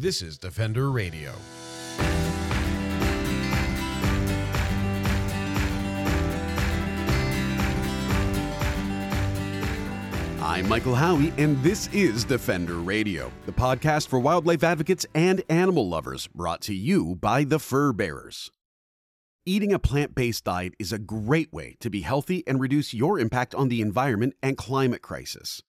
This 0.00 0.22
is 0.22 0.38
Defender 0.38 0.90
Radio. 0.90 1.34
I'm 10.40 10.66
Michael 10.66 10.94
Howie, 10.94 11.34
and 11.36 11.62
this 11.62 11.88
is 11.92 12.24
Defender 12.24 12.76
Radio, 12.76 13.30
the 13.44 13.52
podcast 13.52 14.08
for 14.08 14.18
wildlife 14.18 14.64
advocates 14.64 15.04
and 15.14 15.42
animal 15.50 15.86
lovers, 15.86 16.28
brought 16.28 16.62
to 16.62 16.74
you 16.74 17.16
by 17.16 17.44
the 17.44 17.58
Fur 17.58 17.92
Bearers. 17.92 18.50
Eating 19.44 19.74
a 19.74 19.78
plant 19.78 20.14
based 20.14 20.44
diet 20.44 20.72
is 20.78 20.94
a 20.94 20.98
great 20.98 21.52
way 21.52 21.76
to 21.80 21.90
be 21.90 22.00
healthy 22.00 22.42
and 22.46 22.58
reduce 22.58 22.94
your 22.94 23.18
impact 23.18 23.54
on 23.54 23.68
the 23.68 23.82
environment 23.82 24.32
and 24.42 24.56
climate 24.56 25.02
crisis. 25.02 25.60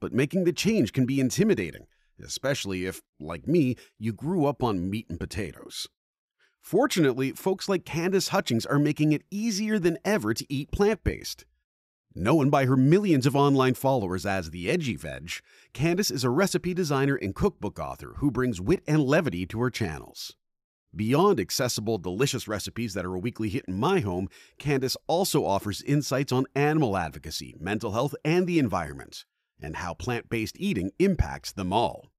But 0.00 0.12
making 0.12 0.42
the 0.42 0.52
change 0.52 0.92
can 0.92 1.06
be 1.06 1.20
intimidating, 1.20 1.86
especially 2.24 2.86
if, 2.86 3.02
like 3.18 3.46
me, 3.46 3.76
you 3.98 4.12
grew 4.12 4.46
up 4.46 4.62
on 4.62 4.90
meat 4.90 5.06
and 5.08 5.18
potatoes. 5.20 5.88
Fortunately, 6.60 7.32
folks 7.32 7.68
like 7.68 7.84
Candice 7.84 8.28
Hutchings 8.28 8.66
are 8.66 8.78
making 8.78 9.12
it 9.12 9.24
easier 9.30 9.78
than 9.78 9.98
ever 10.04 10.34
to 10.34 10.52
eat 10.52 10.70
plant 10.70 11.02
based. 11.02 11.44
Known 12.14 12.50
by 12.50 12.66
her 12.66 12.76
millions 12.76 13.24
of 13.24 13.36
online 13.36 13.74
followers 13.74 14.26
as 14.26 14.50
the 14.50 14.68
Edgy 14.68 14.96
Veg, 14.96 15.30
Candice 15.72 16.10
is 16.10 16.24
a 16.24 16.30
recipe 16.30 16.74
designer 16.74 17.14
and 17.14 17.34
cookbook 17.34 17.78
author 17.78 18.14
who 18.16 18.30
brings 18.30 18.60
wit 18.60 18.82
and 18.86 19.02
levity 19.02 19.46
to 19.46 19.60
her 19.60 19.70
channels. 19.70 20.34
Beyond 20.94 21.38
accessible, 21.38 21.98
delicious 21.98 22.48
recipes 22.48 22.94
that 22.94 23.04
are 23.04 23.14
a 23.14 23.20
weekly 23.20 23.48
hit 23.48 23.64
in 23.68 23.78
my 23.78 24.00
home, 24.00 24.28
Candice 24.58 24.96
also 25.06 25.44
offers 25.44 25.82
insights 25.82 26.32
on 26.32 26.46
animal 26.56 26.96
advocacy, 26.96 27.54
mental 27.60 27.92
health, 27.92 28.14
and 28.24 28.44
the 28.44 28.58
environment, 28.58 29.24
and 29.62 29.76
how 29.76 29.94
plant 29.94 30.28
based 30.28 30.56
eating 30.58 30.90
impacts 30.98 31.52
them 31.52 31.72
all. 31.72 32.10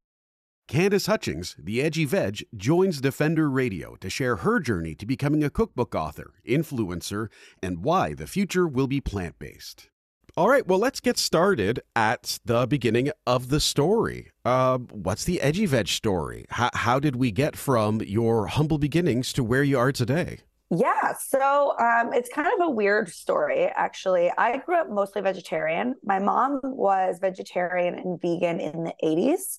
Candice 0.72 1.08
Hutchings, 1.08 1.58
the 1.60 1.82
Edgy 1.82 2.06
Veg, 2.06 2.46
joins 2.56 3.02
Defender 3.02 3.50
Radio 3.50 3.98
to 3.98 4.10
share 4.10 4.38
her 4.38 4.62
journey 4.62 4.96
to 4.96 5.06
becoming 5.06 5.44
a 5.44 5.50
cookbook 5.50 5.94
author, 5.94 6.36
influencer, 6.48 7.28
and 7.62 7.84
why 7.84 8.14
the 8.14 8.26
future 8.26 8.66
will 8.66 8.88
be 8.88 9.02
plant 9.02 9.38
based. 9.38 9.90
All 10.38 10.48
right, 10.48 10.66
well, 10.66 10.80
let's 10.80 11.02
get 11.02 11.18
started 11.18 11.82
at 11.94 12.40
the 12.46 12.68
beginning 12.68 13.12
of 13.28 13.50
the 13.50 13.60
story. 13.60 14.32
Uh, 14.46 14.78
what's 14.78 15.26
the 15.26 15.42
Edgy 15.42 15.66
Veg 15.66 15.90
story? 15.90 16.46
How, 16.48 16.70
how 16.74 17.00
did 17.02 17.18
we 17.18 17.32
get 17.32 17.58
from 17.58 18.00
your 18.00 18.48
humble 18.48 18.78
beginnings 18.78 19.34
to 19.34 19.44
where 19.44 19.64
you 19.64 19.78
are 19.78 19.92
today? 19.92 20.40
Yeah, 20.74 21.16
so 21.20 21.78
um, 21.80 22.14
it's 22.14 22.30
kind 22.30 22.48
of 22.48 22.66
a 22.66 22.72
weird 22.72 23.10
story, 23.10 23.66
actually. 23.66 24.32
I 24.38 24.60
grew 24.60 24.80
up 24.80 24.90
mostly 24.90 25.22
vegetarian. 25.22 25.96
My 26.02 26.20
mom 26.20 26.62
was 26.64 27.18
vegetarian 27.20 27.96
and 27.96 28.22
vegan 28.22 28.62
in 28.62 28.86
the 28.86 28.94
80s. 29.04 29.58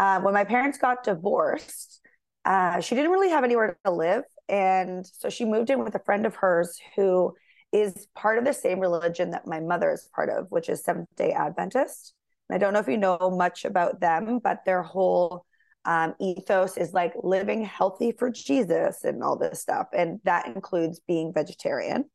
Uh, 0.00 0.18
when 0.20 0.32
my 0.32 0.44
parents 0.44 0.78
got 0.78 1.04
divorced, 1.04 2.00
uh, 2.46 2.80
she 2.80 2.94
didn't 2.94 3.10
really 3.10 3.28
have 3.28 3.44
anywhere 3.44 3.76
to 3.84 3.92
live. 3.92 4.24
And 4.48 5.04
so 5.06 5.28
she 5.28 5.44
moved 5.44 5.68
in 5.68 5.84
with 5.84 5.94
a 5.94 6.02
friend 6.06 6.24
of 6.24 6.34
hers 6.36 6.78
who 6.96 7.34
is 7.70 8.08
part 8.16 8.38
of 8.38 8.46
the 8.46 8.54
same 8.54 8.80
religion 8.80 9.32
that 9.32 9.46
my 9.46 9.60
mother 9.60 9.92
is 9.92 10.08
part 10.14 10.30
of, 10.30 10.46
which 10.48 10.70
is 10.70 10.82
Seventh 10.82 11.14
day 11.16 11.32
Adventist. 11.32 12.14
And 12.48 12.56
I 12.56 12.58
don't 12.58 12.72
know 12.72 12.78
if 12.78 12.88
you 12.88 12.96
know 12.96 13.18
much 13.36 13.66
about 13.66 14.00
them, 14.00 14.40
but 14.42 14.64
their 14.64 14.82
whole 14.82 15.44
um, 15.84 16.14
ethos 16.18 16.78
is 16.78 16.94
like 16.94 17.12
living 17.22 17.62
healthy 17.62 18.12
for 18.18 18.30
Jesus 18.30 19.04
and 19.04 19.22
all 19.22 19.36
this 19.36 19.60
stuff. 19.60 19.88
And 19.92 20.18
that 20.24 20.46
includes 20.46 21.02
being 21.06 21.34
vegetarian. 21.34 22.06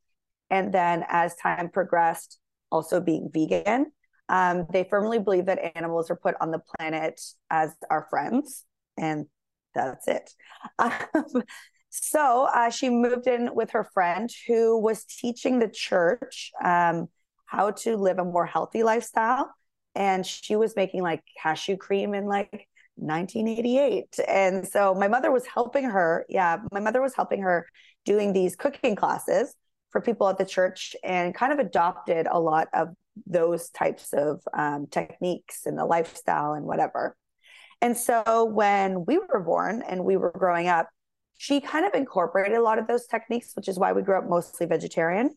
And 0.50 0.74
then 0.74 1.04
as 1.08 1.36
time 1.36 1.68
progressed, 1.68 2.40
also 2.72 3.00
being 3.00 3.30
vegan. 3.32 3.92
Um, 4.28 4.66
they 4.72 4.84
firmly 4.84 5.18
believe 5.18 5.46
that 5.46 5.76
animals 5.76 6.10
are 6.10 6.16
put 6.16 6.34
on 6.40 6.50
the 6.50 6.60
planet 6.76 7.20
as 7.50 7.72
our 7.90 8.06
friends. 8.10 8.64
And 8.96 9.26
that's 9.74 10.08
it. 10.08 10.30
Um, 10.78 11.42
so 11.90 12.46
uh, 12.52 12.68
she 12.68 12.90
moved 12.90 13.26
in 13.26 13.54
with 13.54 13.70
her 13.70 13.84
friend 13.94 14.28
who 14.46 14.78
was 14.78 15.04
teaching 15.04 15.58
the 15.58 15.68
church 15.68 16.50
um, 16.62 17.08
how 17.46 17.70
to 17.70 17.96
live 17.96 18.18
a 18.18 18.24
more 18.24 18.44
healthy 18.44 18.82
lifestyle. 18.82 19.50
And 19.94 20.26
she 20.26 20.56
was 20.56 20.76
making 20.76 21.02
like 21.02 21.22
cashew 21.42 21.78
cream 21.78 22.12
in 22.12 22.26
like 22.26 22.68
1988. 22.96 24.18
And 24.28 24.66
so 24.66 24.94
my 24.94 25.08
mother 25.08 25.30
was 25.30 25.46
helping 25.46 25.84
her. 25.84 26.26
Yeah, 26.28 26.58
my 26.70 26.80
mother 26.80 27.00
was 27.00 27.14
helping 27.14 27.42
her 27.42 27.66
doing 28.04 28.32
these 28.32 28.56
cooking 28.56 28.94
classes 28.94 29.54
for 29.90 30.00
people 30.00 30.28
at 30.28 30.36
the 30.36 30.44
church 30.44 30.94
and 31.02 31.34
kind 31.34 31.52
of 31.52 31.58
adopted 31.58 32.26
a 32.30 32.38
lot 32.38 32.68
of 32.74 32.88
those 33.26 33.70
types 33.70 34.12
of 34.12 34.42
um, 34.52 34.86
techniques 34.90 35.66
and 35.66 35.78
the 35.78 35.84
lifestyle 35.84 36.52
and 36.52 36.66
whatever. 36.66 37.16
And 37.80 37.96
so 37.96 38.44
when 38.44 39.04
we 39.04 39.18
were 39.18 39.40
born 39.40 39.82
and 39.86 40.04
we 40.04 40.16
were 40.16 40.32
growing 40.32 40.68
up, 40.68 40.88
she 41.38 41.60
kind 41.60 41.86
of 41.86 41.94
incorporated 41.94 42.56
a 42.56 42.62
lot 42.62 42.78
of 42.78 42.86
those 42.86 43.06
techniques, 43.06 43.52
which 43.54 43.68
is 43.68 43.78
why 43.78 43.92
we 43.92 44.02
grew 44.02 44.16
up 44.16 44.28
mostly 44.28 44.66
vegetarian. 44.66 45.36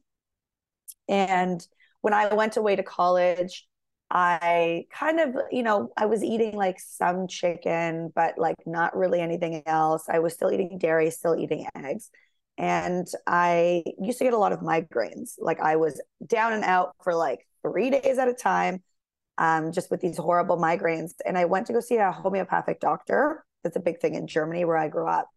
And 1.07 1.65
when 2.01 2.13
I 2.13 2.33
went 2.33 2.55
away 2.55 2.75
to 2.77 2.83
college, 2.83 3.67
I 4.11 4.85
kind 4.91 5.19
of, 5.19 5.35
you 5.51 5.61
know, 5.61 5.91
I 5.95 6.05
was 6.05 6.23
eating 6.23 6.55
like 6.55 6.79
some 6.79 7.27
chicken, 7.27 8.11
but 8.15 8.37
like 8.37 8.55
not 8.65 8.95
really 8.95 9.19
anything 9.19 9.61
else. 9.65 10.05
I 10.09 10.19
was 10.19 10.33
still 10.33 10.51
eating 10.51 10.77
dairy, 10.77 11.11
still 11.11 11.35
eating 11.35 11.67
eggs. 11.75 12.09
And 12.59 13.07
I 13.25 13.83
used 13.97 14.17
to 14.17 14.25
get 14.25 14.33
a 14.33 14.37
lot 14.37 14.51
of 14.51 14.59
migraines. 14.59 15.35
Like 15.39 15.61
I 15.61 15.77
was 15.77 15.99
down 16.27 16.51
and 16.51 16.65
out 16.65 16.93
for 17.01 17.15
like 17.15 17.47
three 17.61 17.89
days 17.89 18.17
at 18.17 18.27
a 18.27 18.33
time, 18.33 18.83
um, 19.37 19.71
just 19.71 19.89
with 19.89 20.01
these 20.01 20.17
horrible 20.17 20.57
migraines. 20.57 21.13
And 21.25 21.37
I 21.37 21.45
went 21.45 21.67
to 21.67 21.73
go 21.73 21.79
see 21.79 21.95
a 21.95 22.11
homeopathic 22.11 22.81
doctor. 22.81 23.45
That's 23.63 23.77
a 23.77 23.79
big 23.79 24.01
thing 24.01 24.15
in 24.15 24.27
Germany 24.27 24.65
where 24.65 24.75
I 24.75 24.89
grew 24.89 25.07
up. 25.07 25.29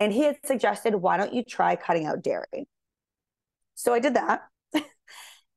And 0.00 0.12
he 0.12 0.24
had 0.24 0.36
suggested, 0.44 0.96
why 0.96 1.16
don't 1.16 1.32
you 1.32 1.44
try 1.44 1.76
cutting 1.76 2.06
out 2.06 2.24
dairy? 2.24 2.66
So 3.76 3.94
I 3.94 4.00
did 4.00 4.14
that 4.14 4.42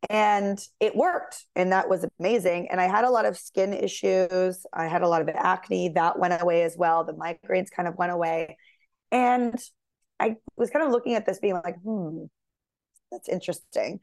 and 0.10 0.60
it 0.80 0.96
worked. 0.96 1.46
And 1.56 1.72
that 1.72 1.90
was 1.90 2.06
amazing. 2.20 2.68
And 2.70 2.80
I 2.80 2.88
had 2.88 3.06
a 3.06 3.10
lot 3.10 3.26
of 3.26 3.38
skin 3.38 3.74
issues. 3.74 4.68
I 4.72 4.86
had 4.86 5.02
a 5.02 5.08
lot 5.08 5.24
of 5.24 5.30
acne 5.30 5.90
that 5.96 6.20
went 6.20 6.40
away 6.40 6.62
as 6.62 6.78
well. 6.78 7.04
The 7.04 7.14
migraines 7.14 7.72
kind 7.72 7.88
of 7.88 7.96
went 7.96 8.12
away. 8.12 8.58
And 9.12 9.60
I 10.22 10.36
was 10.56 10.70
kind 10.70 10.86
of 10.86 10.92
looking 10.92 11.16
at 11.16 11.26
this 11.26 11.40
being 11.40 11.56
like, 11.56 11.80
hmm, 11.82 12.26
that's 13.12 13.28
interesting. 13.28 14.00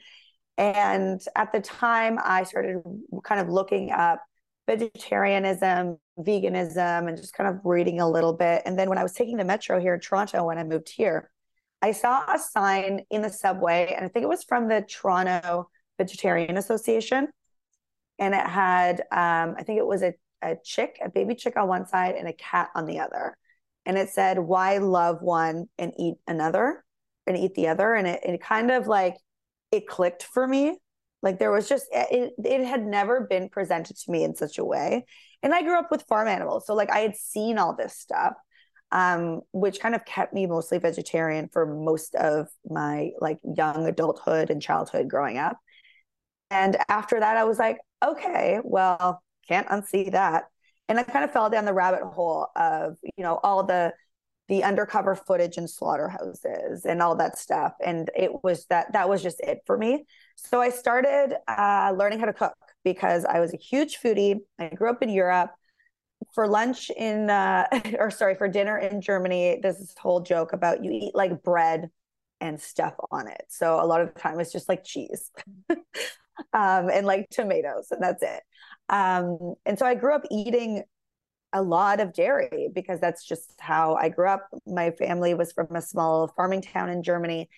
And 0.57 1.21
at 1.37 1.53
the 1.53 1.61
time, 1.61 2.19
I 2.23 2.43
started 2.43 2.83
kind 3.23 3.41
of 3.41 3.49
looking 3.49 3.93
up 3.93 4.21
vegetarianism, 4.67 5.99
veganism, 6.19 7.09
and 7.09 7.17
just 7.17 7.33
kind 7.33 7.49
of 7.49 7.61
reading 7.65 8.01
a 8.01 8.11
little 8.11 8.33
bit. 8.33 8.63
And 8.67 8.77
then 8.77 8.89
when 8.89 8.99
I 8.99 9.05
was 9.05 9.13
taking 9.13 9.37
the 9.37 9.45
metro 9.45 9.81
here 9.81 9.95
in 9.95 10.01
Toronto, 10.01 10.45
when 10.45 10.59
I 10.59 10.65
moved 10.65 10.91
here, 10.91 11.31
I 11.81 11.93
saw 11.93 12.25
a 12.35 12.39
sign 12.41 13.03
in 13.11 13.23
the 13.23 13.31
subway, 13.31 13.95
and 13.97 14.05
I 14.05 14.09
think 14.09 14.25
it 14.25 14.29
was 14.29 14.43
from 14.43 14.69
the 14.69 14.83
Toronto 14.83 15.71
Vegetarian 15.97 16.57
Association. 16.57 17.29
And 18.19 18.35
it 18.35 18.47
had, 18.47 19.03
um, 19.13 19.55
I 19.57 19.63
think 19.65 19.79
it 19.79 19.87
was 19.87 20.03
a, 20.03 20.15
a 20.43 20.57
chick, 20.65 20.99
a 21.03 21.09
baby 21.09 21.37
chick 21.37 21.57
on 21.57 21.69
one 21.69 21.87
side, 21.87 22.17
and 22.17 22.27
a 22.27 22.33
cat 22.33 22.71
on 22.75 22.85
the 22.85 22.99
other. 22.99 23.37
And 23.89 23.99
it 23.99 24.11
said, 24.11 24.39
Why 24.39 24.79
love 24.79 25.21
one 25.21 25.69
and 25.79 25.93
eat 25.99 26.19
another 26.29 26.85
and 27.27 27.37
eat 27.37 27.55
the 27.55 27.69
other? 27.69 27.95
And 27.95 28.07
it, 28.07 28.21
it 28.23 28.41
kind 28.41 28.71
of 28.71 28.87
like, 28.87 29.17
it 29.73 29.89
clicked 29.89 30.23
for 30.23 30.47
me 30.47 30.79
like 31.23 31.39
there 31.39 31.51
was 31.51 31.69
just 31.69 31.87
it, 31.93 32.33
it 32.45 32.65
had 32.65 32.85
never 32.85 33.23
been 33.29 33.49
presented 33.49 33.97
to 33.97 34.11
me 34.11 34.23
in 34.25 34.35
such 34.35 34.59
a 34.59 34.65
way. 34.65 35.05
And 35.43 35.55
I 35.55 35.63
grew 35.63 35.79
up 35.79 35.91
with 35.91 36.03
farm 36.09 36.29
animals. 36.29 36.67
So 36.67 36.75
like 36.75 36.91
I 36.91 37.01
had 37.01 37.17
seen 37.17 37.59
all 37.59 37.75
this 37.75 37.97
stuff. 37.97 38.35
Um, 38.91 39.43
which 39.53 39.81
kind 39.81 39.95
of 39.95 40.07
kept 40.07 40.33
me 40.33 40.47
mostly 40.47 40.79
vegetarian 40.79 41.51
for 41.53 41.67
most 41.67 42.15
of 42.15 42.49
my 42.67 43.11
like 43.21 43.37
young 43.45 43.87
adulthood 43.87 44.49
and 44.49 44.63
childhood 44.63 45.11
growing 45.11 45.37
up. 45.37 45.59
And 46.51 46.79
after 46.89 47.21
that, 47.21 47.37
I 47.37 47.45
was 47.45 47.59
like, 47.59 47.77
okay, 48.03 48.61
well, 48.65 49.23
can't 49.47 49.69
unsee 49.69 50.13
that. 50.13 50.45
And 50.89 50.99
I 50.99 51.03
kind 51.03 51.25
of 51.25 51.33
fell 51.33 51.51
down 51.51 51.65
the 51.65 51.73
rabbit 51.75 52.03
hole 52.03 52.49
of, 52.57 52.97
you 53.03 53.25
know, 53.25 53.39
all 53.43 53.63
the 53.65 53.93
the 54.49 54.65
undercover 54.65 55.15
footage 55.15 55.59
in 55.59 55.69
slaughterhouses 55.69 56.87
and 56.87 57.03
all 57.03 57.15
that 57.17 57.39
stuff. 57.39 57.75
And 57.85 58.11
it 58.17 58.31
was 58.43 58.65
that 58.71 58.93
that 58.95 59.09
was 59.09 59.23
just 59.23 59.41
it 59.41 59.61
for 59.67 59.77
me. 59.77 60.07
So 60.37 60.61
I 60.61 60.71
started 60.71 61.37
uh, 61.47 61.95
learning 61.97 62.21
how 62.21 62.27
to 62.27 62.33
cook 62.33 62.57
because 62.83 63.27
I 63.27 63.41
was 63.41 63.53
a 63.53 63.59
huge 63.59 63.99
foodie. 64.01 64.37
I 64.59 64.69
grew 64.69 64.91
up 64.91 65.03
in 65.03 65.11
Europe. 65.11 65.51
For 66.35 66.49
lunch 66.49 66.91
in, 66.91 67.31
uh, 67.31 67.67
or 67.99 68.11
sorry, 68.11 68.35
for 68.35 68.49
dinner 68.49 68.77
in 68.79 69.01
Germany, 69.01 69.61
there's 69.63 69.79
this 69.79 69.95
whole 69.99 70.21
joke 70.21 70.53
about 70.53 70.85
you 70.85 70.91
eat 70.91 71.15
like 71.15 71.43
bread 71.43 71.91
and 72.41 72.61
stuff 72.61 72.95
on 73.11 73.29
it. 73.29 73.45
So 73.49 73.83
a 73.83 73.87
lot 73.87 74.01
of 74.01 74.13
the 74.13 74.21
time 74.21 74.41
it's 74.41 74.53
just 74.53 74.69
like 74.69 74.85
cheese 74.85 75.31
um, 75.71 75.79
and 76.53 77.07
like 77.07 77.29
tomatoes, 77.31 77.89
and 77.91 78.03
that's 78.03 78.23
it. 78.23 78.43
Um, 78.89 79.55
and 79.67 79.79
so 79.79 79.87
I 79.87 79.95
grew 79.95 80.15
up 80.15 80.25
eating 80.31 80.83
a 81.53 81.63
lot 81.63 82.01
of 82.01 82.13
dairy 82.13 82.69
because 82.75 83.01
that's 83.01 83.25
just 83.27 83.55
how 83.59 83.95
I 83.95 84.09
grew 84.11 84.29
up. 84.29 84.49
My 84.67 84.91
family 84.93 85.35
was 85.35 85.53
from 85.53 85.75
a 85.75 85.83
small 85.83 86.29
farming 86.37 86.63
town 86.63 86.91
in 86.91 87.03
Germany. 87.03 87.49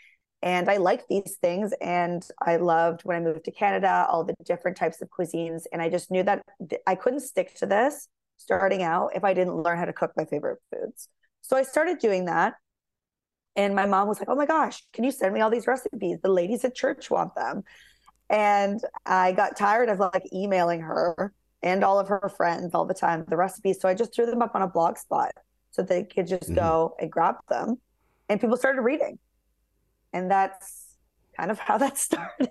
And 0.43 0.71
I 0.71 0.79
liked 0.79 1.09
these 1.09 1.37
things. 1.43 1.73
And 1.81 2.27
I 2.41 2.57
loved 2.57 3.03
when 3.03 3.17
I 3.17 3.21
moved 3.21 3.45
to 3.45 3.51
Canada, 3.53 4.07
all 4.09 4.25
the 4.25 4.35
different 4.45 4.77
types 4.77 5.03
of 5.03 5.09
cuisines. 5.11 5.65
And 5.73 5.83
I 5.83 5.89
just 5.91 6.11
knew 6.11 6.23
that 6.23 6.43
I 6.87 6.95
couldn't 6.95 7.21
stick 7.21 7.55
to 7.57 7.67
this. 7.67 8.09
starting 8.37 8.83
out 8.83 9.11
if 9.15 9.23
I 9.23 9.35
didn't 9.35 9.57
learn 9.57 9.79
how 9.79 9.85
to 9.85 9.93
cook 9.93 10.13
my 10.17 10.25
favorite 10.25 10.61
foods. 10.73 11.09
So 11.43 11.57
I 11.57 11.63
started 11.63 11.99
doing 11.99 12.25
that. 12.27 12.55
And 13.57 13.75
my 13.75 13.87
mom 13.87 14.09
was 14.09 14.19
like, 14.21 14.29
Oh 14.29 14.35
my 14.37 14.47
gosh, 14.47 14.83
can 14.93 15.05
you 15.05 15.11
send 15.11 15.35
me 15.35 15.41
all 15.41 15.51
these 15.51 15.67
recipes? 15.67 16.19
The 16.23 16.29
ladies 16.31 16.65
at 16.65 16.75
church 16.75 17.11
want 17.11 17.35
them. 17.35 17.65
And 18.31 18.81
I 19.05 19.33
got 19.33 19.57
tired 19.57 19.89
of 19.89 19.99
like 19.99 20.23
emailing 20.33 20.81
her 20.81 21.35
and 21.63 21.85
all 21.85 21.99
of 21.99 22.09
her 22.09 22.31
friends 22.35 22.75
all 22.75 22.87
the 22.87 22.95
time 22.95 23.25
the 23.29 23.37
recipes. 23.37 23.81
So 23.81 23.89
I 23.89 23.95
just 23.95 24.15
threw 24.15 24.25
them 24.25 24.41
up 24.41 24.55
on 24.55 24.63
a 24.63 24.69
blog 24.69 24.97
spot 24.97 25.33
so 25.73 25.83
they 25.83 26.05
could 26.05 26.27
just 26.27 26.45
mm-hmm. 26.45 26.55
go 26.55 26.97
and 27.01 27.11
grab 27.11 27.37
them. 27.49 27.79
And 28.29 28.41
people 28.41 28.57
started 28.57 28.83
reading. 28.83 29.19
And 30.13 30.31
that's 30.31 30.97
kind 31.37 31.51
of 31.51 31.59
how 31.59 31.77
that 31.85 31.99
started. 31.99 32.51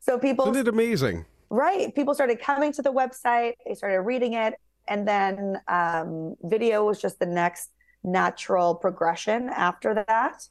So 0.00 0.18
people 0.18 0.50
Isn't 0.50 0.66
it 0.66 0.68
amazing? 0.68 1.24
Right. 1.48 1.94
People 1.94 2.14
started 2.14 2.40
coming 2.40 2.72
to 2.74 2.82
the 2.82 2.92
website, 2.92 3.54
they 3.66 3.74
started 3.74 4.02
reading 4.02 4.34
it. 4.34 4.54
And 4.86 5.06
then 5.06 5.60
um, 5.66 6.36
video 6.42 6.84
was 6.84 7.00
just 7.00 7.18
the 7.18 7.26
next 7.26 7.70
natural 8.04 8.74
progression 8.74 9.48
after 9.48 9.94
that. 10.06 10.42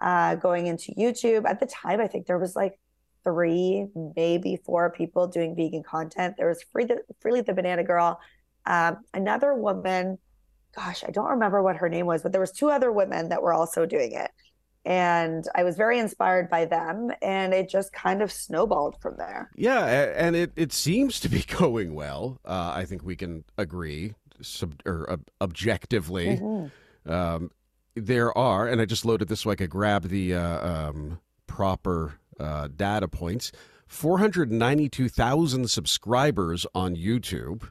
Uh, 0.00 0.36
going 0.36 0.68
into 0.68 0.92
YouTube. 0.92 1.44
At 1.44 1.58
the 1.58 1.66
time, 1.66 2.00
I 2.00 2.06
think 2.06 2.26
there 2.26 2.38
was 2.38 2.54
like 2.54 2.78
three, 3.24 3.86
maybe 4.16 4.58
four 4.64 4.90
people 4.90 5.26
doing 5.26 5.54
vegan 5.54 5.82
content. 5.82 6.34
There 6.36 6.48
was 6.48 6.62
Free 6.72 6.84
the, 6.84 7.00
Freelee 7.22 7.44
the 7.44 7.54
Banana 7.54 7.84
Girl, 7.84 8.20
um, 8.66 8.98
another 9.14 9.54
woman. 9.54 10.18
Gosh, 10.74 11.02
I 11.06 11.10
don't 11.10 11.30
remember 11.30 11.62
what 11.62 11.76
her 11.76 11.88
name 11.88 12.06
was, 12.06 12.22
but 12.22 12.32
there 12.32 12.40
was 12.40 12.52
two 12.52 12.70
other 12.70 12.92
women 12.92 13.30
that 13.30 13.42
were 13.42 13.52
also 13.52 13.86
doing 13.86 14.12
it, 14.12 14.30
and 14.84 15.44
I 15.54 15.64
was 15.64 15.76
very 15.76 15.98
inspired 15.98 16.50
by 16.50 16.66
them, 16.66 17.10
and 17.22 17.52
it 17.52 17.68
just 17.68 17.92
kind 17.92 18.22
of 18.22 18.30
snowballed 18.30 18.96
from 19.00 19.16
there. 19.16 19.50
Yeah, 19.56 19.84
and 20.16 20.36
it 20.36 20.52
it 20.56 20.72
seems 20.72 21.20
to 21.20 21.28
be 21.28 21.42
going 21.58 21.94
well. 21.94 22.38
Uh, 22.44 22.72
I 22.74 22.84
think 22.84 23.02
we 23.02 23.16
can 23.16 23.44
agree, 23.56 24.14
sub, 24.40 24.80
or 24.84 25.10
uh, 25.10 25.16
objectively. 25.40 26.38
Mm-hmm. 26.38 27.10
Um, 27.10 27.50
there 27.94 28.36
are, 28.36 28.68
and 28.68 28.80
I 28.80 28.84
just 28.84 29.04
loaded 29.04 29.28
this 29.28 29.40
so 29.40 29.50
I 29.50 29.56
could 29.56 29.70
grab 29.70 30.08
the 30.08 30.34
uh, 30.34 30.88
um, 30.88 31.20
proper 31.46 32.14
uh, 32.38 32.68
data 32.74 33.08
points 33.08 33.52
492,000 33.86 35.70
subscribers 35.70 36.66
on 36.74 36.94
YouTube 36.94 37.70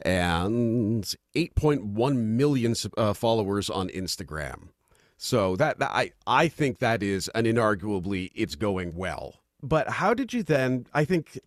and 0.00 1.04
8.1 1.34 2.16
million 2.16 2.74
uh, 2.96 3.12
followers 3.12 3.68
on 3.68 3.88
Instagram. 3.88 4.68
So 5.16 5.56
that, 5.56 5.80
that, 5.80 5.90
I 5.90 6.12
I 6.28 6.46
think 6.46 6.78
that 6.78 7.02
is 7.02 7.28
an 7.34 7.44
inarguably 7.44 8.30
it's 8.36 8.54
going 8.54 8.94
well. 8.94 9.40
But 9.60 9.90
how 9.90 10.14
did 10.14 10.32
you 10.32 10.44
then? 10.44 10.86
I 10.94 11.04
think 11.04 11.40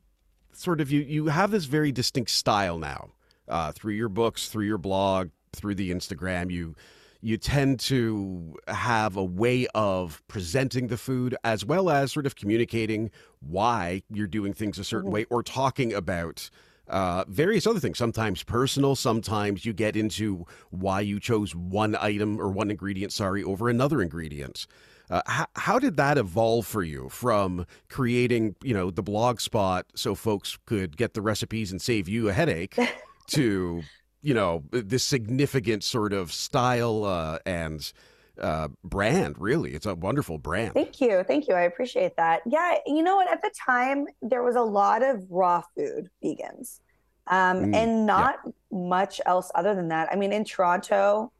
sort 0.51 0.81
of 0.81 0.91
you 0.91 0.99
you 0.99 1.27
have 1.27 1.51
this 1.51 1.65
very 1.65 1.93
distinct 1.93 2.31
style 2.31 2.77
now 2.77 3.11
uh, 3.47 3.71
through 3.71 3.93
your 3.93 4.09
books, 4.09 4.49
through 4.49 4.65
your 4.65 4.77
blog, 4.77 5.29
through 5.53 5.75
the 5.75 5.89
Instagram. 5.89 6.51
You 6.51 6.75
you 7.21 7.37
tend 7.37 7.79
to 7.79 8.55
have 8.67 9.15
a 9.15 9.23
way 9.23 9.67
of 9.75 10.21
presenting 10.27 10.87
the 10.87 10.97
food 10.97 11.35
as 11.43 11.63
well 11.63 11.89
as 11.89 12.11
sort 12.11 12.25
of 12.25 12.35
communicating 12.35 13.11
why 13.39 14.01
you're 14.09 14.27
doing 14.27 14.53
things 14.53 14.79
a 14.79 14.83
certain 14.83 15.07
mm-hmm. 15.07 15.13
way 15.13 15.25
or 15.29 15.43
talking 15.43 15.93
about 15.93 16.49
uh, 16.87 17.23
various 17.29 17.65
other 17.65 17.79
things, 17.79 17.97
sometimes 17.97 18.43
personal, 18.43 18.95
sometimes 18.95 19.65
you 19.65 19.71
get 19.71 19.95
into 19.95 20.45
why 20.71 20.99
you 20.99 21.19
chose 21.19 21.55
one 21.55 21.95
item 21.95 22.39
or 22.39 22.49
one 22.49 22.69
ingredient, 22.69 23.13
sorry, 23.13 23.43
over 23.43 23.69
another 23.69 24.01
ingredient. 24.01 24.67
Uh, 25.09 25.21
how, 25.25 25.45
how 25.55 25.79
did 25.79 25.97
that 25.97 26.17
evolve 26.17 26.65
for 26.65 26.83
you 26.83 27.07
from 27.09 27.65
creating, 27.89 28.55
you 28.61 28.73
know, 28.73 28.91
the 28.91 29.03
blog 29.03 29.39
spot 29.39 29.85
so 29.95 30.15
folks 30.15 30.57
could 30.65 30.97
get 30.97 31.13
the 31.13 31.21
recipes 31.21 31.71
and 31.71 31.81
save 31.81 32.09
you 32.09 32.29
a 32.29 32.33
headache 32.33 32.77
to 33.27 33.81
you 34.21 34.33
know 34.33 34.63
this 34.71 35.03
significant 35.03 35.83
sort 35.83 36.13
of 36.13 36.31
style 36.31 37.03
uh, 37.05 37.39
and 37.45 37.91
uh, 38.39 38.69
brand. 38.83 39.35
Really, 39.39 39.73
it's 39.73 39.85
a 39.85 39.95
wonderful 39.95 40.37
brand. 40.37 40.73
Thank 40.73 41.01
you, 41.01 41.23
thank 41.23 41.47
you. 41.47 41.55
I 41.55 41.61
appreciate 41.61 42.15
that. 42.17 42.41
Yeah, 42.45 42.75
you 42.85 43.03
know 43.03 43.15
what? 43.15 43.31
At 43.31 43.41
the 43.41 43.51
time, 43.65 44.05
there 44.21 44.43
was 44.43 44.55
a 44.55 44.61
lot 44.61 45.03
of 45.03 45.25
raw 45.29 45.61
food 45.75 46.09
vegans, 46.23 46.79
um, 47.27 47.65
mm, 47.65 47.75
and 47.75 48.05
not 48.05 48.39
yeah. 48.45 48.51
much 48.71 49.21
else 49.25 49.51
other 49.55 49.75
than 49.75 49.89
that. 49.89 50.09
I 50.11 50.15
mean, 50.15 50.33
in 50.33 50.43
Toronto, 50.43 51.31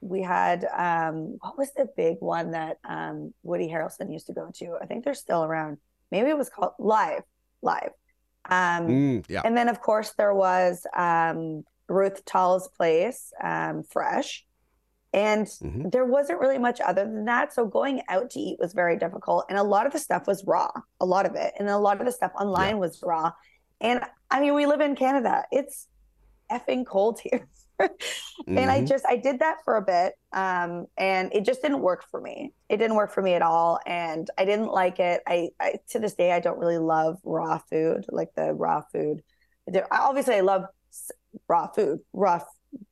we 0.00 0.20
had 0.22 0.66
um, 0.76 1.38
what 1.40 1.56
was 1.56 1.72
the 1.74 1.88
big 1.96 2.16
one 2.20 2.50
that 2.50 2.78
um, 2.84 3.32
Woody 3.42 3.68
Harrelson 3.68 4.12
used 4.12 4.26
to 4.26 4.32
go 4.32 4.50
to? 4.56 4.76
I 4.80 4.86
think 4.86 5.04
they're 5.04 5.14
still 5.14 5.44
around. 5.44 5.78
Maybe 6.10 6.28
it 6.28 6.36
was 6.36 6.50
called 6.50 6.72
Live, 6.78 7.22
Live. 7.62 7.92
Um, 8.50 8.88
mm, 8.88 9.24
yeah. 9.28 9.42
And 9.44 9.56
then, 9.56 9.68
of 9.68 9.80
course, 9.80 10.12
there 10.18 10.34
was 10.34 10.84
um, 10.94 11.64
Ruth 11.88 12.24
Tal's 12.24 12.68
place, 12.68 13.32
um, 13.42 13.82
fresh. 13.82 14.44
And 15.14 15.46
mm-hmm. 15.46 15.90
there 15.90 16.06
wasn't 16.06 16.40
really 16.40 16.58
much 16.58 16.80
other 16.80 17.04
than 17.04 17.26
that. 17.26 17.52
So 17.52 17.66
going 17.66 18.02
out 18.08 18.30
to 18.30 18.40
eat 18.40 18.58
was 18.58 18.72
very 18.72 18.96
difficult. 18.96 19.44
And 19.48 19.58
a 19.58 19.62
lot 19.62 19.86
of 19.86 19.92
the 19.92 19.98
stuff 19.98 20.26
was 20.26 20.42
raw, 20.46 20.70
a 21.00 21.06
lot 21.06 21.26
of 21.26 21.34
it. 21.34 21.52
And 21.58 21.68
a 21.68 21.76
lot 21.76 22.00
of 22.00 22.06
the 22.06 22.12
stuff 22.12 22.32
online 22.38 22.76
yeah. 22.76 22.80
was 22.80 23.02
raw. 23.02 23.32
And 23.80 24.00
I 24.30 24.40
mean, 24.40 24.54
we 24.54 24.66
live 24.66 24.80
in 24.80 24.96
Canada, 24.96 25.44
it's 25.50 25.88
effing 26.50 26.86
cold 26.86 27.20
here. 27.20 27.46
mm-hmm. 27.80 28.56
And 28.58 28.70
I 28.70 28.78
mm-hmm. 28.78 28.86
just, 28.86 29.04
I 29.06 29.16
did 29.16 29.40
that 29.40 29.58
for 29.64 29.76
a 29.76 29.82
bit. 29.82 30.14
Um, 30.32 30.86
and 30.96 31.30
it 31.34 31.44
just 31.44 31.62
didn't 31.62 31.80
work 31.80 32.04
for 32.10 32.20
me. 32.20 32.52
It 32.68 32.78
didn't 32.78 32.96
work 32.96 33.12
for 33.12 33.22
me 33.22 33.34
at 33.34 33.42
all. 33.42 33.80
And 33.86 34.28
I 34.38 34.44
didn't 34.44 34.68
like 34.68 34.98
it. 34.98 35.20
I, 35.26 35.50
I 35.60 35.74
to 35.90 35.98
this 35.98 36.14
day, 36.14 36.32
I 36.32 36.40
don't 36.40 36.58
really 36.58 36.78
love 36.78 37.18
raw 37.24 37.58
food, 37.58 38.06
like 38.08 38.34
the 38.34 38.54
raw 38.54 38.82
food. 38.92 39.22
Obviously, 39.90 40.36
I 40.36 40.40
love 40.40 40.64
raw 41.48 41.66
food, 41.68 42.00
raw 42.12 42.40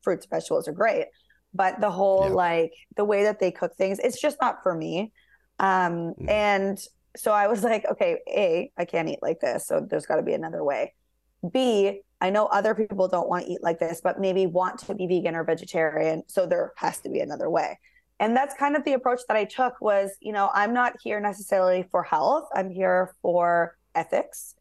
fruits, 0.02 0.26
and 0.26 0.30
vegetables 0.30 0.68
are 0.68 0.72
great. 0.72 1.06
But 1.52 1.80
the 1.80 1.90
whole 1.90 2.28
yeah. 2.28 2.34
like 2.34 2.72
the 2.96 3.04
way 3.04 3.24
that 3.24 3.40
they 3.40 3.50
cook 3.50 3.74
things, 3.76 3.98
it's 3.98 4.20
just 4.20 4.36
not 4.40 4.62
for 4.62 4.74
me. 4.74 5.12
Um, 5.58 6.14
mm. 6.20 6.28
And 6.28 6.78
so 7.16 7.32
I 7.32 7.48
was 7.48 7.62
like, 7.64 7.84
okay, 7.90 8.18
A, 8.28 8.72
I 8.76 8.84
can't 8.84 9.08
eat 9.08 9.18
like 9.22 9.40
this. 9.40 9.66
So 9.66 9.86
there's 9.88 10.06
got 10.06 10.16
to 10.16 10.22
be 10.22 10.32
another 10.32 10.62
way. 10.62 10.94
B, 11.50 12.02
I 12.20 12.30
know 12.30 12.46
other 12.46 12.74
people 12.74 13.08
don't 13.08 13.28
want 13.28 13.46
to 13.46 13.52
eat 13.52 13.62
like 13.62 13.78
this, 13.78 14.00
but 14.02 14.20
maybe 14.20 14.46
want 14.46 14.78
to 14.80 14.94
be 14.94 15.06
vegan 15.06 15.34
or 15.34 15.44
vegetarian. 15.44 16.22
So 16.26 16.46
there 16.46 16.72
has 16.76 17.00
to 17.00 17.08
be 17.08 17.20
another 17.20 17.48
way. 17.48 17.78
And 18.18 18.36
that's 18.36 18.54
kind 18.54 18.76
of 18.76 18.84
the 18.84 18.92
approach 18.92 19.20
that 19.28 19.36
I 19.38 19.44
took 19.44 19.80
was, 19.80 20.10
you 20.20 20.32
know, 20.32 20.50
I'm 20.52 20.74
not 20.74 20.92
here 21.02 21.18
necessarily 21.20 21.86
for 21.90 22.02
health. 22.02 22.48
I'm 22.54 22.70
here 22.70 23.14
for 23.22 23.78
ethics. 23.94 24.54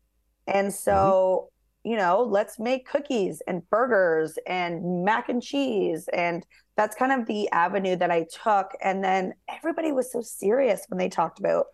And 0.47 0.73
so 0.73 1.49
you 1.89 1.95
know, 1.95 2.21
let's 2.21 2.59
make 2.59 2.87
cookies 2.87 3.41
and 3.47 3.67
burgers 3.71 4.37
and 4.45 5.03
mac 5.03 5.27
and 5.27 5.41
cheese. 5.41 6.07
And 6.13 6.45
that's 6.75 6.95
kind 6.95 7.11
of 7.11 7.25
the 7.25 7.49
avenue 7.49 7.95
that 7.95 8.11
I 8.11 8.27
took. 8.43 8.75
And 8.79 9.03
then 9.03 9.33
everybody 9.49 9.91
was 9.91 10.11
so 10.11 10.21
serious 10.21 10.85
when 10.87 10.99
they 10.99 11.09
talked 11.09 11.39
about 11.39 11.65